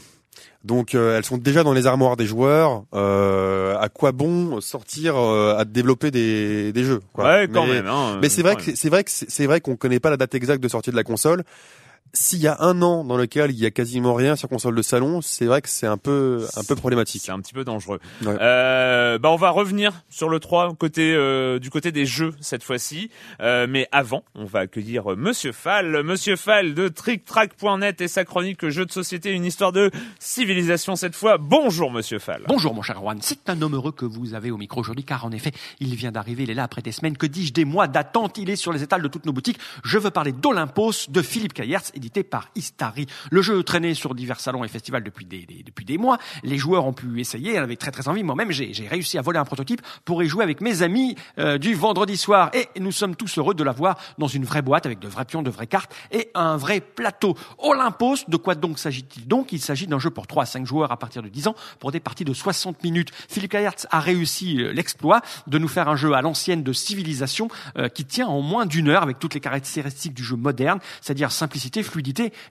[0.63, 2.85] Donc euh, elles sont déjà dans les armoires des joueurs.
[2.95, 7.25] Euh, à quoi bon sortir euh, à développer des, des jeux quoi?
[7.25, 7.87] Ouais, quand mais, même.
[7.87, 8.65] Hein, Mais c'est vrai même.
[8.65, 10.95] que c'est vrai que c'est vrai qu'on connaît pas la date exacte de sortie de
[10.95, 11.43] la console.
[12.17, 14.81] S'il y a un an dans lequel il y a quasiment rien sur console de
[14.81, 17.21] salon, c'est vrai que c'est un peu un peu problématique.
[17.25, 17.99] C'est un petit peu dangereux.
[18.23, 18.37] Ouais.
[18.39, 22.63] Euh, bah on va revenir sur le 3 côté euh, du côté des jeux cette
[22.63, 23.09] fois-ci.
[23.41, 28.23] Euh, mais avant, on va accueillir euh, Monsieur Fall, Monsieur Fall de TrickTrack.net et sa
[28.23, 31.37] chronique jeux de société, une histoire de civilisation cette fois.
[31.37, 32.43] Bonjour Monsieur Fall.
[32.47, 35.25] Bonjour mon cher Juan, c'est un homme heureux que vous avez au micro aujourd'hui car
[35.25, 35.51] en effet,
[35.81, 38.49] il vient d'arriver, il est là après des semaines, que dis-je, des mois d'attente, il
[38.49, 39.59] est sur les étals de toutes nos boutiques.
[39.83, 43.07] Je veux parler d'Olympos de Philippe Kayertz, édité par Istari.
[43.31, 46.17] Le jeu traînait sur divers salons et festivals depuis des, des- depuis des mois.
[46.43, 48.21] Les joueurs ont pu essayer, avaient très très envie.
[48.23, 51.73] Moi-même, j'ai réussi à voler un prototype pour y jouer avec mes amis euh, du
[51.73, 52.51] vendredi soir.
[52.53, 55.41] Et nous sommes tous heureux de l'avoir dans une vraie boîte avec de vrais pions,
[55.41, 57.35] de vraies cartes et un vrai plateau.
[57.57, 59.51] Olympos, de quoi donc s'agit-il donc?
[59.51, 61.91] Il s'agit d'un jeu pour 3 à 5 joueurs à partir de 10 ans pour
[61.91, 63.09] des parties de 60 minutes.
[63.27, 67.47] Philippe Kayertz a réussi euh, l'exploit de nous faire un jeu à l'ancienne de civilisation
[67.77, 71.31] euh, qui tient en moins d'une heure avec toutes les caractéristiques du jeu moderne, c'est-à-dire
[71.31, 71.81] simplicité,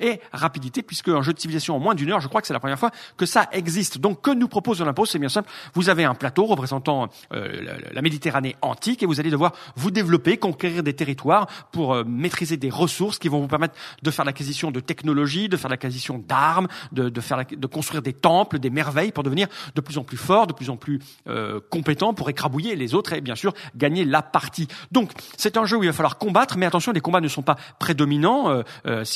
[0.00, 2.52] et rapidité, puisque un jeu de civilisation en moins d'une heure, je crois que c'est
[2.52, 3.98] la première fois que ça existe.
[3.98, 5.50] Donc, que nous propose Olympos C'est bien simple.
[5.74, 10.36] Vous avez un plateau représentant euh, la, Méditerranée antique et vous allez devoir vous développer,
[10.36, 14.70] conquérir des territoires pour euh, maîtriser des ressources qui vont vous permettre de faire l'acquisition
[14.70, 19.22] de technologies, de faire l'acquisition d'armes, de, faire de construire des temples, des merveilles pour
[19.22, 22.94] devenir de plus en plus fort, de plus en plus euh, compétent pour écrabouiller les
[22.94, 24.68] autres et bien sûr gagner la partie.
[24.92, 27.42] Donc c'est un jeu où il va falloir combattre, mais attention, les combats ne sont
[27.42, 28.62] pas prédominants.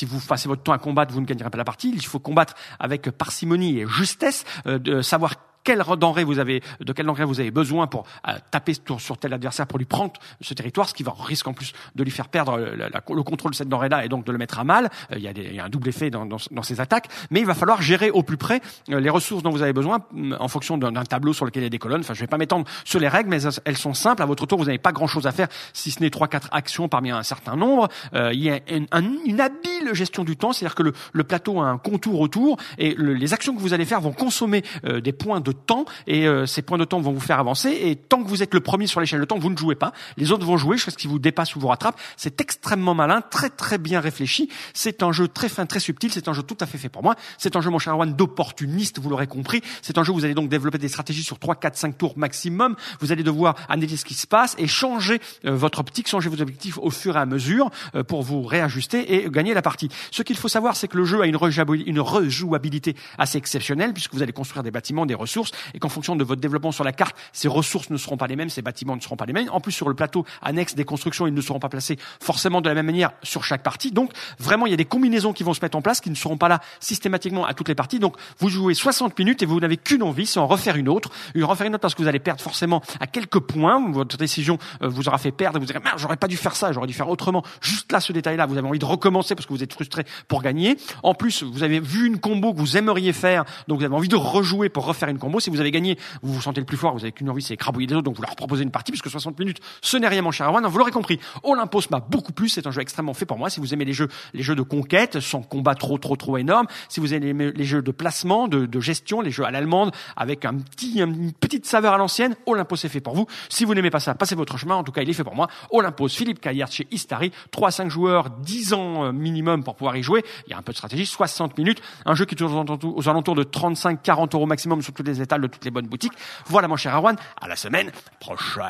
[0.08, 1.90] Vous passez votre temps à combattre, vous ne gagnerez pas la partie.
[1.94, 5.34] Il faut combattre avec parcimonie et justesse, euh, de savoir
[5.68, 9.34] quelle denrée vous avez, de quelle denrée vous avez besoin pour euh, taper sur, tel
[9.34, 12.28] adversaire pour lui prendre ce territoire, ce qui va risque en plus de lui faire
[12.28, 14.88] perdre le contrôle de cette denrée-là et donc de le mettre à mal.
[15.14, 17.46] il, y a des, il, y a un double effet dans, ces attaques, mais il
[17.46, 20.78] va falloir gérer au plus près les ressources dont vous avez besoin mm, en fonction
[20.78, 22.00] d'un tableau sur lequel il y a des colonnes.
[22.00, 24.22] Enfin, je vais pas m'étendre sur les règles, mais elles sont simples.
[24.22, 26.88] À votre tour, vous n'avez pas grand-chose à faire si ce n'est trois, quatre actions
[26.88, 27.88] parmi un certain nombre.
[28.14, 28.86] Euh, il y a une,
[29.26, 33.34] une, habile gestion du temps, c'est-à-dire que le, plateau a un contour autour et les
[33.34, 36.62] actions que vous allez faire vont consommer euh, des points de temps et euh, ces
[36.62, 37.70] points de temps vont vous faire avancer.
[37.70, 39.92] Et tant que vous êtes le premier sur l'échelle de temps, vous ne jouez pas.
[40.16, 41.98] Les autres vont jouer jusqu'à ce qu'ils vous dépassent ou vous rattrapent.
[42.16, 44.48] C'est extrêmement malin, très très bien réfléchi.
[44.74, 46.12] C'est un jeu très fin, très subtil.
[46.12, 47.14] C'est un jeu tout à fait fait pour moi.
[47.36, 49.62] C'est un jeu, mon cher Erwan, d'opportuniste, vous l'aurez compris.
[49.82, 52.16] C'est un jeu où vous allez donc développer des stratégies sur 3, 4, 5 tours
[52.16, 52.76] maximum.
[53.00, 56.78] Vous allez devoir analyser ce qui se passe et changer votre optique, changer vos objectifs
[56.78, 57.70] au fur et à mesure
[58.06, 59.88] pour vous réajuster et gagner la partie.
[60.10, 64.22] Ce qu'il faut savoir, c'est que le jeu a une, rejouabilité assez exceptionnelle puisque vous
[64.22, 67.16] allez construire des bâtiments, des ressources et qu'en fonction de votre développement sur la carte,
[67.32, 69.48] ces ressources ne seront pas les mêmes, ces bâtiments ne seront pas les mêmes.
[69.50, 72.68] En plus, sur le plateau annexe des constructions, ils ne seront pas placés forcément de
[72.68, 73.92] la même manière sur chaque partie.
[73.92, 76.14] Donc, vraiment, il y a des combinaisons qui vont se mettre en place qui ne
[76.14, 77.98] seront pas là systématiquement à toutes les parties.
[77.98, 81.10] Donc, vous jouez 60 minutes et vous n'avez qu'une envie, c'est en refaire une autre.
[81.34, 83.90] Une refaire une autre parce que vous allez perdre forcément à quelques points.
[83.90, 85.58] Votre décision euh, vous aura fait perdre.
[85.58, 87.42] Vous direz, j'aurais pas dû faire ça, j'aurais dû faire autrement.
[87.60, 90.42] Juste là, ce détail-là, vous avez envie de recommencer parce que vous êtes frustré pour
[90.42, 90.76] gagner.
[91.02, 94.08] En plus, vous avez vu une combo que vous aimeriez faire, donc vous avez envie
[94.08, 95.27] de rejouer pour refaire une combo.
[95.40, 97.54] Si vous avez gagné, vous vous sentez le plus fort, vous avez qu'une envie, c'est
[97.54, 100.22] écrabouiller les autres, donc vous leur proposez une partie, puisque 60 minutes, ce n'est rien,
[100.22, 100.64] mon cher Erwan.
[100.66, 101.18] Vous l'aurez compris.
[101.42, 102.48] Olympos m'a beaucoup plu.
[102.48, 103.50] C'est un jeu extrêmement fait pour moi.
[103.50, 106.66] Si vous aimez les jeux, les jeux de conquête, sans combat trop, trop, trop énorme.
[106.88, 110.54] Si vous aimez les jeux de placement, de, gestion, les jeux à l'allemande, avec un
[110.54, 113.26] petit, une petite saveur à l'ancienne, Olympos est fait pour vous.
[113.48, 114.76] Si vous n'aimez pas ça, passez votre chemin.
[114.76, 115.48] En tout cas, il est fait pour moi.
[115.70, 117.32] Olympos, Philippe Caillard chez Istari.
[117.50, 120.24] 3 à 5 joueurs, 10 ans euh, minimum pour pouvoir y jouer.
[120.46, 121.80] Il y a un peu de stratégie, 60 minutes.
[122.04, 125.46] Un jeu qui est aux alentours de 35-40 euros maximum sur toutes les étals de
[125.46, 126.12] toutes les bonnes boutiques.
[126.46, 127.90] Voilà mon cher Arwan, à la semaine
[128.20, 128.64] prochaine.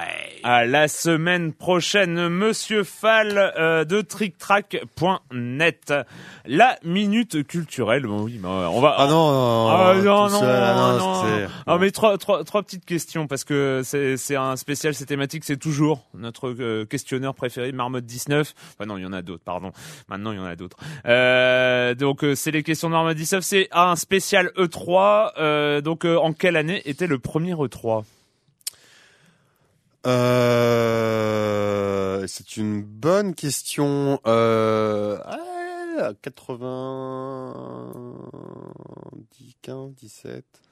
[0.45, 5.93] À la semaine prochaine, Monsieur Fall euh, de TrickTrack.net.
[6.47, 8.07] La minute culturelle.
[8.07, 8.95] Bon, oui, on va.
[8.99, 13.45] Ah non, ah, non, non, non, non, ah, mais trois, trois, trois petites questions parce
[13.45, 18.55] que c'est un spécial, c'est thématique, c'est toujours notre euh, questionneur préféré, Marmotte 19.
[18.75, 19.73] Enfin non, il y en a d'autres, pardon.
[20.09, 20.77] Maintenant, il y en a d'autres.
[21.07, 23.43] Euh, donc, euh, c'est les questions de Marmotte 19.
[23.43, 25.33] C'est un spécial E3.
[25.39, 28.05] Euh, donc, euh, en quelle année était le premier E3
[30.07, 30.67] euh,
[32.27, 34.21] C'est une bonne question.
[34.27, 35.19] Euh,
[36.23, 37.93] 80,
[39.63, 40.68] 15, 17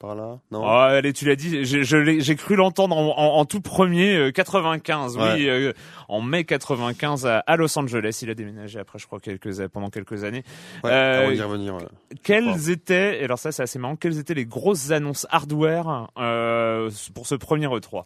[0.00, 0.62] par là Non?
[0.64, 1.64] Oh, allez, tu l'as dit.
[1.64, 5.16] J'ai cru l'entendre en, en, tout premier 95.
[5.16, 5.72] Euh, oui, euh,
[6.08, 8.18] en mai 95 à, à, Los Angeles.
[8.22, 10.42] Il a déménagé après, je crois, quelques pendant quelques années.
[10.82, 11.78] Ouais, euh, y revenir.
[12.24, 16.90] Quelles étaient, et alors ça c'est assez marrant, quelles étaient les grosses annonces hardware euh,
[17.14, 18.04] pour ce premier E3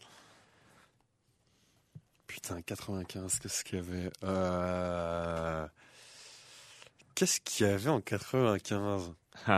[2.27, 4.11] Putain, 95, qu'est-ce qu'il y avait.
[7.15, 9.13] Qu'est-ce qu'il y avait en 95
[9.49, 9.55] euh...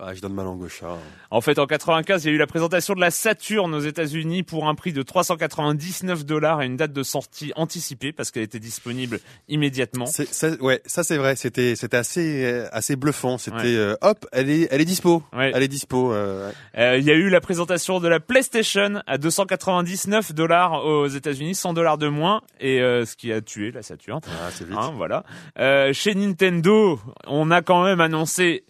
[0.00, 0.96] ah, je donne ma langue au chat.
[1.30, 4.44] En fait, en 95, il y a eu la présentation de la Saturn aux États-Unis
[4.44, 8.60] pour un prix de 399 dollars et une date de sortie anticipée parce qu'elle était
[8.60, 10.06] disponible immédiatement.
[10.06, 11.36] Ça, ouais, ça c'est vrai.
[11.36, 13.36] C'était c'était assez assez bluffant.
[13.36, 15.22] C'était euh, hop, elle est elle est dispo.
[15.32, 16.12] Elle est dispo.
[16.12, 21.54] Euh, il y a eu la présentation de la PlayStation à 299 dollars aux États-Unis,
[21.54, 24.20] 100 dollars de moins et ce qui a tué la Saturn.
[24.26, 24.78] Ah, c'est vite.
[24.78, 25.24] Hein, voilà.
[25.92, 26.27] chez Nintendo,
[27.26, 28.64] on a quand même annoncé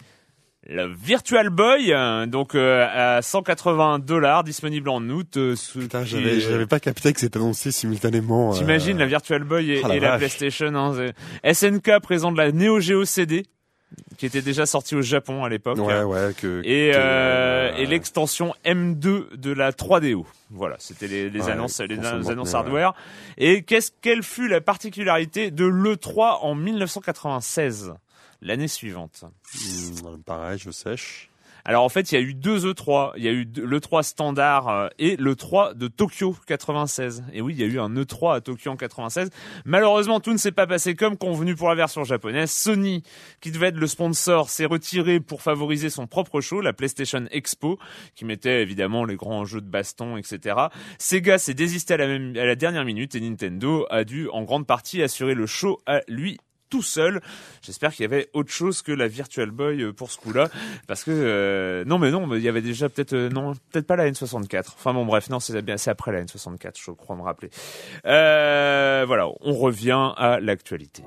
[0.69, 1.95] le Virtual Boy,
[2.27, 5.37] donc euh, à 180 dollars, disponible en août.
[5.39, 8.53] Euh, Putain, j'avais, j'avais pas capté que c'était annoncé simultanément.
[8.53, 8.55] Euh...
[8.55, 10.75] T'imagines la Virtual Boy et, oh la, PlayStation.
[10.75, 11.13] Hein,
[11.51, 13.45] SNK présente la Neo Geo CD
[14.17, 15.79] qui était déjà sortie au Japon à l'époque.
[15.79, 20.25] Ouais, ouais, que, et, euh, et l'extension M2 de la 3DO.
[20.51, 22.95] Voilà, c'était les, les annonces, les, annonces hardware.
[23.37, 27.95] Et qu'est-ce quelle fut la particularité de l'E3 en 1996
[28.43, 29.25] l'année suivante?
[29.55, 31.31] Mmh, pareil, je sèche.
[31.69, 33.13] Alors en fait, il y a eu deux E3.
[33.19, 37.25] Il y a eu le 3 standard euh, et le 3 de Tokyo 96.
[37.35, 39.29] Et oui, il y a eu un E3 à Tokyo en 96.
[39.67, 42.51] Malheureusement, tout ne s'est pas passé comme convenu pour la version japonaise.
[42.51, 43.03] Sony,
[43.43, 47.79] qui devait être le sponsor, s'est retiré pour favoriser son propre show, la PlayStation Expo,
[48.15, 50.57] qui mettait évidemment les grands jeux de baston, etc.
[50.99, 54.43] Sega s'est désisté à la, même, à la dernière minute et Nintendo a dû en
[54.43, 56.39] grande partie assurer le show à lui
[56.69, 57.21] tout seul.
[57.63, 60.49] J'espère qu'il y avait autre chose que la Virtual Boy euh, pour ce coup-là,
[60.87, 63.97] parce que euh, non, mais non, il y avait déjà peut-être euh, non, peut-être pas
[63.97, 64.65] la N64.
[64.67, 67.51] Enfin bon, bref, non, c'est bien, c'est après la N64, je crois me rappeler.
[68.05, 71.03] voilà, on revient à l'actualité.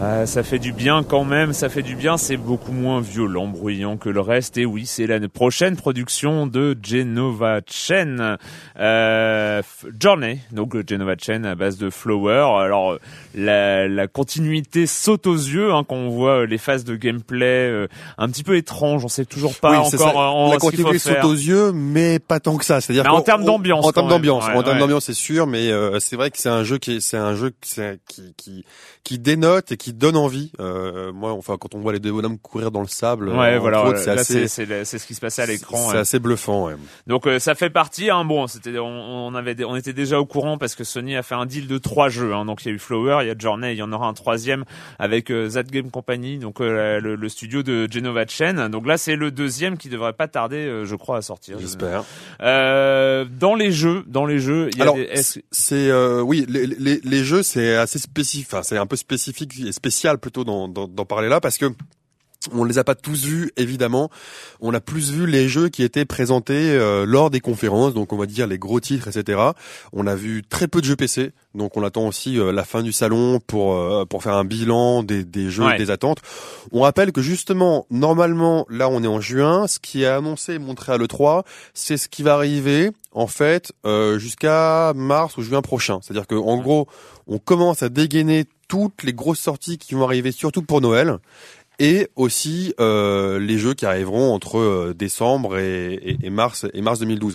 [0.00, 3.48] Ah, ça fait du bien quand même, ça fait du bien, c'est beaucoup moins violent,
[3.48, 4.56] bruyant que le reste.
[4.56, 8.36] Et oui, c'est la prochaine production de Genova Chen,
[8.78, 9.60] euh,
[10.00, 12.46] Journey, donc Genova Chen à base de Flower.
[12.60, 12.96] Alors
[13.34, 17.88] la, la continuité saute aux yeux hein, quand on voit les phases de gameplay euh,
[18.18, 19.04] un petit peu étranges.
[19.04, 20.14] On sait toujours pas Oui, encore ça.
[20.16, 22.80] en, la continuité saute aux yeux, mais pas tant que ça.
[22.80, 24.80] C'est-à-dire Mais en termes d'ambiance, en termes d'ambiance, Ouais, en termes ouais.
[24.80, 27.34] d'ambiance, c'est sûr, mais euh, c'est vrai que c'est un jeu qui, est- c'est un
[27.34, 27.80] jeu qui,
[28.36, 28.64] qui,
[29.02, 30.52] qui dénote et qui donne envie.
[30.60, 33.58] Euh, moi, enfin, quand on voit les deux bonhommes courir dans le sable, Ouais, euh,
[33.58, 35.76] voilà, c'est assez, c'est ce qui se passait à l'écran.
[35.88, 35.98] c'est ouais.
[36.00, 36.66] assez bluffant.
[36.66, 36.74] Ouais.
[37.06, 38.10] Donc euh, ça fait partie.
[38.10, 38.86] Hein, bon, c'était on,
[39.26, 41.78] on avait on était déjà au courant parce que Sony a fait un deal de
[41.78, 42.34] trois jeux.
[42.34, 44.06] Hein, donc il y a eu Flower, il y a Journey, il y en aura
[44.06, 44.64] un troisième
[44.98, 48.68] avec euh, That Game Company, donc euh, le, le studio de Genova Chen.
[48.68, 51.58] Donc là c'est le deuxième qui devrait pas tarder, euh, je crois, à sortir.
[51.60, 52.04] J'espère.
[52.40, 55.08] Euh, dans les jeux, dans les jeux, il y a Alors, des,
[55.50, 58.48] c'est euh, oui, les, les, les jeux, c'est assez spécifique.
[58.50, 61.66] Enfin, c'est un peu spécifique et spécial plutôt d'en parler là parce que
[62.52, 64.10] on les a pas tous vus évidemment.
[64.60, 68.16] On a plus vu les jeux qui étaient présentés euh, lors des conférences, donc on
[68.16, 69.40] va dire les gros titres, etc.
[69.92, 72.82] On a vu très peu de jeux PC, donc on attend aussi euh, la fin
[72.82, 75.74] du salon pour euh, pour faire un bilan des, des jeux, Ouais.
[75.74, 76.20] et des attentes.
[76.70, 80.58] On rappelle que justement, normalement, là on est en juin, ce qui est annoncé et
[80.60, 81.42] montré à l'E3,
[81.74, 85.98] c'est ce qui va arriver en fait euh, jusqu'à mars ou juin prochain.
[86.02, 86.86] C'est-à-dire que en gros,
[87.26, 91.18] on commence à dégainer toutes les grosses sorties qui vont arriver, surtout pour Noël,
[91.78, 97.34] et aussi euh, les jeux qui arriveront entre euh, décembre et, mars et mars 2012.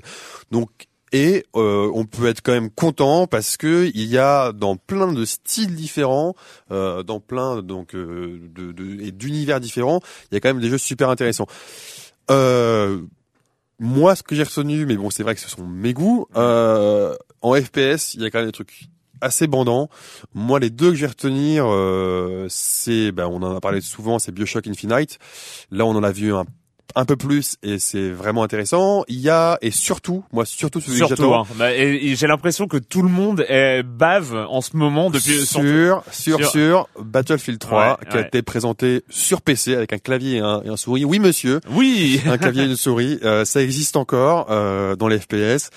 [0.52, 0.70] Donc
[1.16, 5.14] et euh, on peut être quand même content parce que il y a dans plein
[5.14, 6.34] de styles différents,
[6.72, 10.00] euh, dans plein donc euh, de, de- et d'univers différents,
[10.32, 11.46] il y a quand même des jeux super intéressants.
[13.80, 16.26] Moi, ce que j'ai retenu, mais bon, c'est vrai que ce sont mes goûts.
[16.36, 18.86] En FPS, il y a quand même des trucs
[19.24, 19.90] assez bandants.
[20.34, 24.20] Moi, les deux que je vais retenir, euh, c'est, ben, on en a parlé souvent,
[24.20, 25.18] c'est Bioshock Infinite.
[25.72, 26.46] Là, on en a vu un,
[26.96, 29.04] un peu plus et c'est vraiment intéressant.
[29.08, 31.44] Il y a et surtout, moi, surtout celui que surtout, j'attends.
[31.44, 31.82] hein, bah, et,
[32.12, 35.46] et j'ai l'impression que tout le monde est bave en ce moment depuis.
[35.46, 39.98] sur, sur, sur- sur Battlefield 3, Ouais, qui a été présenté sur PC avec un
[39.98, 41.06] clavier et un, et un souris.
[41.06, 41.60] Oui, monsieur.
[41.72, 42.22] Oui.
[42.28, 45.70] un clavier et une souris, euh, ça existe encore euh, dans les FPS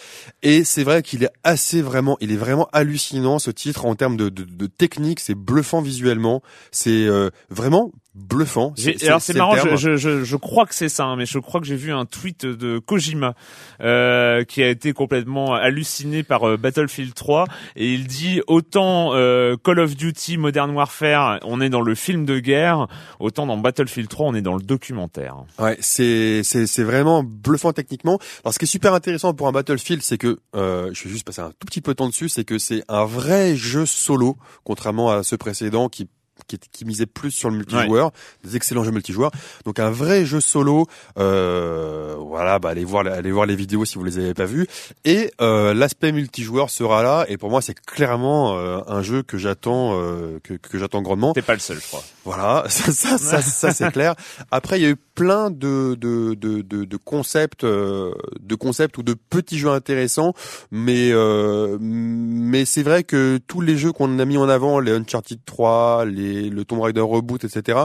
[0.42, 4.16] et c'est vrai qu'il est assez vraiment, il est vraiment hallucinant ce titre en termes
[4.16, 8.74] de, de, de technique, c'est bluffant visuellement, c'est euh, vraiment bluffant.
[9.02, 11.60] Alors c'est marrant, je, je, je, je crois que c'est ça, hein, mais je crois
[11.60, 13.34] que j'ai vu un tweet de Kojima
[13.82, 17.44] euh, qui a été complètement halluciné par euh, Battlefield 3
[17.76, 22.24] et il dit autant euh, Call of Duty Modern Warfare, on est dans le film
[22.24, 22.88] de guerre,
[23.20, 25.36] autant dans Battlefield 3, on est dans le documentaire.
[25.58, 28.18] Ouais, c'est c'est c'est vraiment bluffant techniquement.
[28.44, 31.26] Alors ce qui est super intéressant pour un Battlefield, c'est que euh, je vais juste
[31.26, 34.36] passer un tout petit peu de temps dessus, c'est que c'est un vrai jeu solo,
[34.64, 36.08] contrairement à ceux précédents qui
[36.46, 38.12] qui, qui misait plus sur le multijoueur,
[38.44, 39.30] des excellents jeux multijoueurs.
[39.64, 40.86] Donc un vrai jeu solo.
[41.18, 44.66] Euh, voilà, bah allez voir, allez voir les vidéos si vous les avez pas vues.
[45.04, 47.24] Et euh, l'aspect multijoueur sera là.
[47.28, 51.32] Et pour moi, c'est clairement euh, un jeu que j'attends, euh, que, que j'attends grandement.
[51.32, 52.02] T'es pas le seul, je crois.
[52.24, 54.14] Voilà, ça, ça, ça, ça, c'est clair.
[54.50, 59.02] Après, il y a eu plein de de de de, concepts, euh, de concepts ou
[59.02, 60.34] de petits jeux intéressants,
[60.70, 64.92] mais euh, mais c'est vrai que tous les jeux qu'on a mis en avant, les
[64.92, 67.80] Uncharted 3, les le Tomb Raider reboot, etc.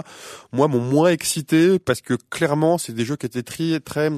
[0.51, 4.11] Moi, m'ont moins excité parce que clairement, c'est des jeux qui étaient très très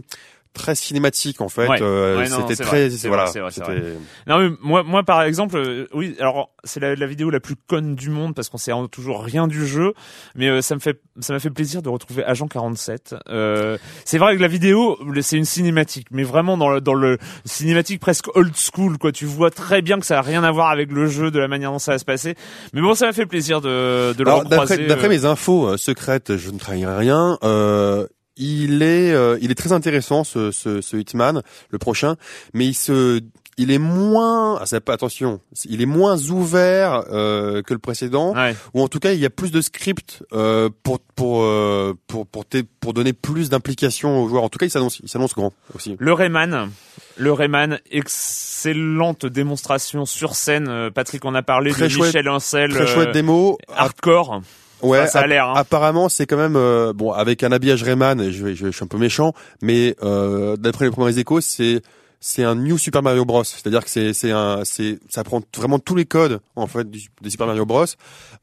[0.54, 1.68] très cinématiques en fait.
[1.68, 1.82] Ouais.
[1.82, 3.24] Euh, Ouais, c'était très vrai, voilà.
[3.26, 3.82] vrai, c'est vrai,
[4.28, 7.56] Non mais moi, moi par exemple, euh, oui, alors c'est la, la vidéo la plus
[7.56, 9.94] conne du monde parce qu'on sait toujours rien du jeu,
[10.36, 13.16] mais euh, ça me fait, ça m'a fait plaisir de retrouver Agent 47.
[13.30, 17.18] Euh, c'est vrai que la vidéo, c'est une cinématique, mais vraiment dans le, dans le
[17.46, 19.12] cinématique presque old school, quoi.
[19.12, 21.48] Tu vois très bien que ça a rien à voir avec le jeu, de la
[21.48, 22.36] manière dont ça va se passer.
[22.74, 25.78] Mais bon, ça m'a fait plaisir de, de le Alors, d'après, d'après euh, mes infos
[25.78, 27.38] secrètes, je ne trahirai rien.
[27.44, 28.08] Euh,
[28.38, 32.16] il est, euh, il est très intéressant ce, ce, ce Hitman, le prochain,
[32.54, 33.22] mais il se,
[33.58, 38.56] il est moins, ah, pas attention, il est moins ouvert euh, que le précédent, Ouais.
[38.74, 42.26] ou en tout cas il y a plus de scripts euh, pour pour euh, pour
[42.26, 42.46] pour,
[42.80, 44.44] pour donner plus d'implication aux joueurs.
[44.44, 45.96] En tout cas, il s'annonce, il s'annonce grand aussi.
[46.00, 46.72] Le Rayman,
[47.18, 50.68] le Rayman, excellente démonstration sur scène.
[50.68, 53.60] Euh, Patrick en a parlé Très de chouette- Michel Ancel, Très euh, chouette démo.
[53.76, 54.42] hardcore.
[54.84, 55.48] Ouais, Enfin, ça a l'air.
[55.48, 55.54] Hein.
[55.56, 58.32] Apparemment, c'est quand même euh, bon avec un habillage Rayman.
[58.32, 61.82] Je, je, je suis un peu méchant, mais euh, d'après les premiers échos, c'est
[62.26, 63.44] c'est un New Super Mario Bros.
[63.44, 67.02] C'est-à-dire que c'est c'est un c'est ça prend vraiment tous les codes en fait du,
[67.22, 67.84] des Super Mario Bros.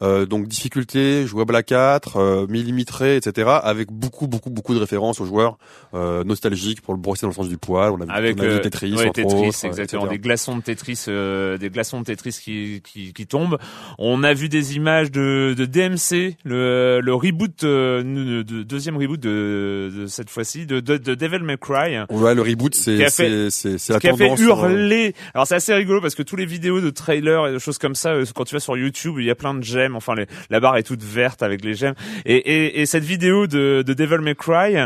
[0.03, 3.49] Euh, donc difficulté, jouable à 4, euh, millimétré, etc.
[3.63, 5.57] Avec beaucoup beaucoup beaucoup de références aux joueurs
[5.95, 7.93] euh, nostalgiques pour le brosser dans le sens du poil.
[7.93, 10.15] On a, Avec on a vu euh, Tetris, ouais, Tetris, autres, exactement, etc.
[10.15, 13.57] des glaçons de Tetris, euh, des glaçons de Tetris qui, qui, qui tombent.
[13.99, 18.99] On a vu des images de, de DMC, le, le reboot, euh, de, de- deuxième
[18.99, 21.97] reboot de, de cette fois-ci, de, de, de Devil May Cry.
[22.11, 22.99] Ouais, le reboot, c'est
[23.79, 25.15] c'est la qui a fait euh, hurler.
[25.35, 27.95] Alors c'est assez rigolo parce que tous les vidéos de trailers et de choses comme
[27.95, 29.97] ça, euh, quand tu vas sur YouTube, il y a plein de gemmes.
[29.97, 31.95] Enfin, les- la barre est toute verte avec les gemmes.
[32.27, 34.77] Et, et, et cette vidéo de, de Devil May Cry,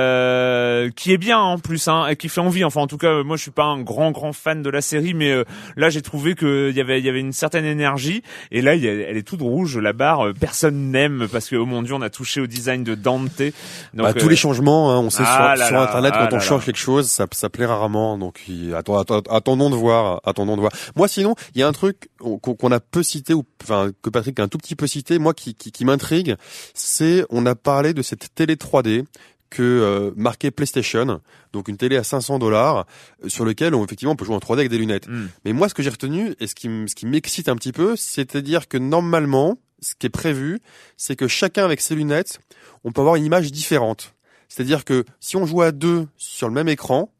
[0.00, 2.64] euh, qui est bien en plus, hein, et qui fait envie.
[2.64, 5.14] Enfin, en tout cas, moi, je suis pas un grand grand fan de la série,
[5.14, 5.44] mais euh,
[5.76, 8.22] là, j'ai trouvé que y avait il y avait une certaine énergie.
[8.50, 10.26] Et là, y a- elle est toute rouge la barre.
[10.28, 13.42] euh, Personne n'aime parce que oh mon dieu, on a touché au design de Dante.
[13.94, 16.12] Donc Bah, tous euh, les changements, hein, on sait ah sur, là sur là, internet
[16.14, 16.66] ah quand on là change là.
[16.66, 18.16] quelque chose, ça, ça plaît rarement.
[18.20, 18.40] Donc
[19.28, 20.72] attendons de voir, attendons de voir.
[20.94, 24.38] Moi, sinon, il y a un truc qu'on a peu cité ou enfin que Patrick
[24.38, 26.36] a un tout petit peu cité, moi qui, qui, qui m'intrigue,
[26.74, 29.04] c'est on a parlé de cette télé 3D
[29.50, 31.20] que euh, marquait PlayStation,
[31.52, 32.86] donc une télé à 500 dollars,
[33.24, 35.08] euh, sur lequel on, effectivement on peut jouer en 3D avec des lunettes.
[35.08, 35.28] hmm.
[35.44, 37.96] Mais moi, ce que j'ai retenu et ce qui, ce qui m'excite un petit peu,
[37.96, 40.60] c'est-à-dire que normalement, ce qui est prévu,
[40.96, 42.38] c'est que chacun avec ses lunettes,
[42.84, 44.14] on peut avoir une image différente.
[44.48, 47.12] C'est-à-dire que si on joue à deux sur le même écran,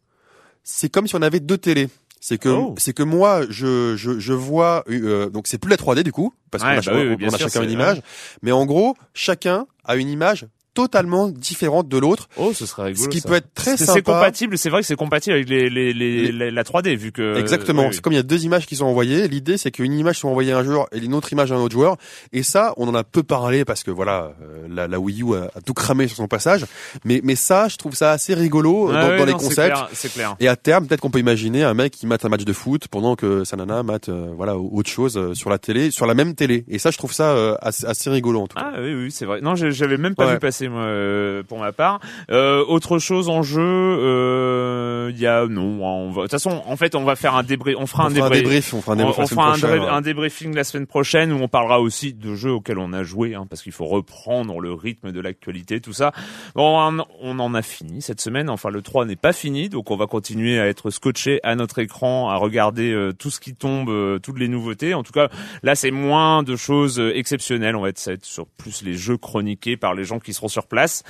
[0.63, 1.89] c'est comme si on avait deux télés.
[2.23, 2.75] C'est que Oh.
[2.77, 6.35] c'est que moi je je, je vois euh, donc c'est plus la 3D du coup
[6.51, 8.03] parce Ouais, qu'on a, bah oui, oui, on bien a sûr, chacun une image,
[8.43, 12.29] mais en gros chacun a une image totalement différente de l'autre.
[12.37, 13.05] Oh, ce serait rigolo.
[13.05, 13.29] Ce qui ça.
[13.29, 13.93] peut être très sympa.
[13.95, 16.95] C'est compatible, c'est vrai que c'est compatible avec les, les, les, Les- la- la 3D
[16.97, 17.83] vu que Exactement.
[17.83, 17.95] oui, oui.
[17.95, 19.29] C'est comme il y a deux images qui sont envoyées.
[19.29, 21.59] L'idée, c'est qu'une image soit envoyée à un joueur et une autre image à un
[21.61, 21.97] autre joueur.
[22.33, 25.35] Et ça, on en a peu parlé parce que voilà, euh, la, la Wii U
[25.35, 26.65] a, a tout cramé sur son passage.
[27.05, 29.45] Mais, mais ça, je trouve ça assez rigolo euh, Ah dans, dans les non, c'est
[29.47, 29.75] concepts.
[29.75, 30.37] clair, C'est clair.
[30.41, 32.89] Et à terme, peut-être qu'on peut imaginer un mec qui mate un match de foot
[32.89, 36.15] pendant que sa nana mate euh, voilà autre chose euh, sur la télé, sur la
[36.15, 36.65] même télé.
[36.69, 38.71] Et ça, je trouve ça euh, assez, assez rigolo en tout cas.
[38.75, 39.41] Ah oui, oui, c'est vrai.
[39.41, 40.33] Non, j'avais même pas Ouais.
[40.35, 42.01] vu passer euh, pour ma part.
[42.31, 46.23] Euh, autre chose en jeu, euh, il y a non, on va.
[46.23, 47.77] De toute façon, en fait, on va faire un débrief.
[47.79, 48.75] On fera on un fera un débrief.
[48.75, 49.91] on fera un débrief on, la on semaine fera un, prochaine, dé- ouais.
[49.91, 53.35] un débriefing la semaine prochaine où on parlera aussi de jeux auxquels on a joué,
[53.35, 56.13] hein, parce qu'il faut reprendre le rythme de l'actualité, tout ça.
[56.55, 56.79] Bon,
[57.21, 58.51] on, en a fini cette semaine.
[58.51, 61.79] Enfin, le 3 n'est pas fini, donc on va continuer à être scotché à notre
[61.79, 64.95] écran, à regarder euh, tout ce qui tombe, toutes les nouveautés.
[64.95, 65.29] En tout cas,
[65.63, 67.77] là, c'est moins de choses exceptionnelles.
[67.77, 70.33] On va être, ça va être sur plus les jeux chroniqués par les gens qui
[70.33, 71.03] seront sur place.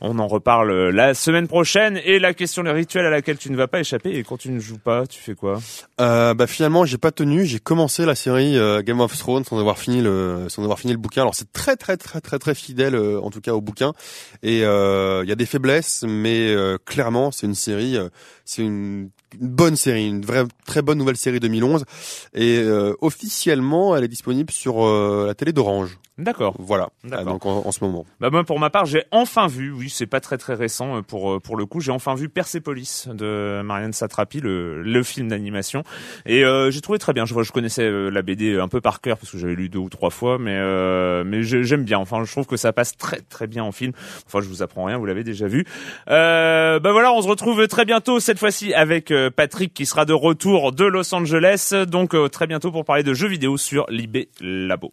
[0.00, 2.00] On en reparle euh, la semaine prochaine.
[2.04, 4.10] Et la question le rituel à laquelle tu ne vas pas échapper.
[4.10, 5.60] Et quand tu ne joues pas, tu fais quoi?
[6.00, 9.58] Euh, bah finalement j'ai pas tenu, j'ai commencé la série euh, Game of Thrones sans
[9.58, 11.22] avoir fini le sans avoir fini le bouquin.
[11.22, 13.92] Alors c'est très très très très très fidèle euh, en tout cas au bouquin
[14.42, 17.96] et il y a des faiblesses mais clairement c'est une série
[18.44, 19.10] c'est une,
[19.40, 21.84] une bonne série, une vraie très bonne nouvelle série 2011
[22.34, 22.64] et
[23.00, 24.86] officiellement elle est disponible sur
[25.26, 25.98] la télé d'Orange.
[26.18, 26.54] D'accord.
[26.58, 26.88] Voilà.
[27.04, 27.24] D'accord.
[27.26, 28.04] Ah, donc en, en ce moment.
[28.20, 31.02] Bah moi pour ma part j'ai enfin vu, oui c'est pas très très récent euh,
[31.02, 35.28] pour euh, pour le coup, j'ai enfin vu Persepolis de Marianne Satrapi, le, le film
[35.28, 35.84] d'animation
[36.26, 37.24] et euh, j'ai trouvé très bien.
[37.24, 39.78] Je, je connaissais euh, la BD un peu par cœur parce que j'avais lu deux
[39.78, 41.98] ou trois fois, mais euh, mais j'ai- j'aime bien.
[41.98, 43.92] Enfin je trouve que ça passe très très bien en film.
[44.26, 45.64] Enfin je vous apprends rien, vous l'avez déjà vu.
[46.10, 50.12] Euh, bah voilà, on se retrouve très bientôt cette fois-ci avec Patrick qui sera de
[50.12, 54.92] retour de Los Angeles, donc très bientôt pour parler de jeux vidéo sur Libé Labo.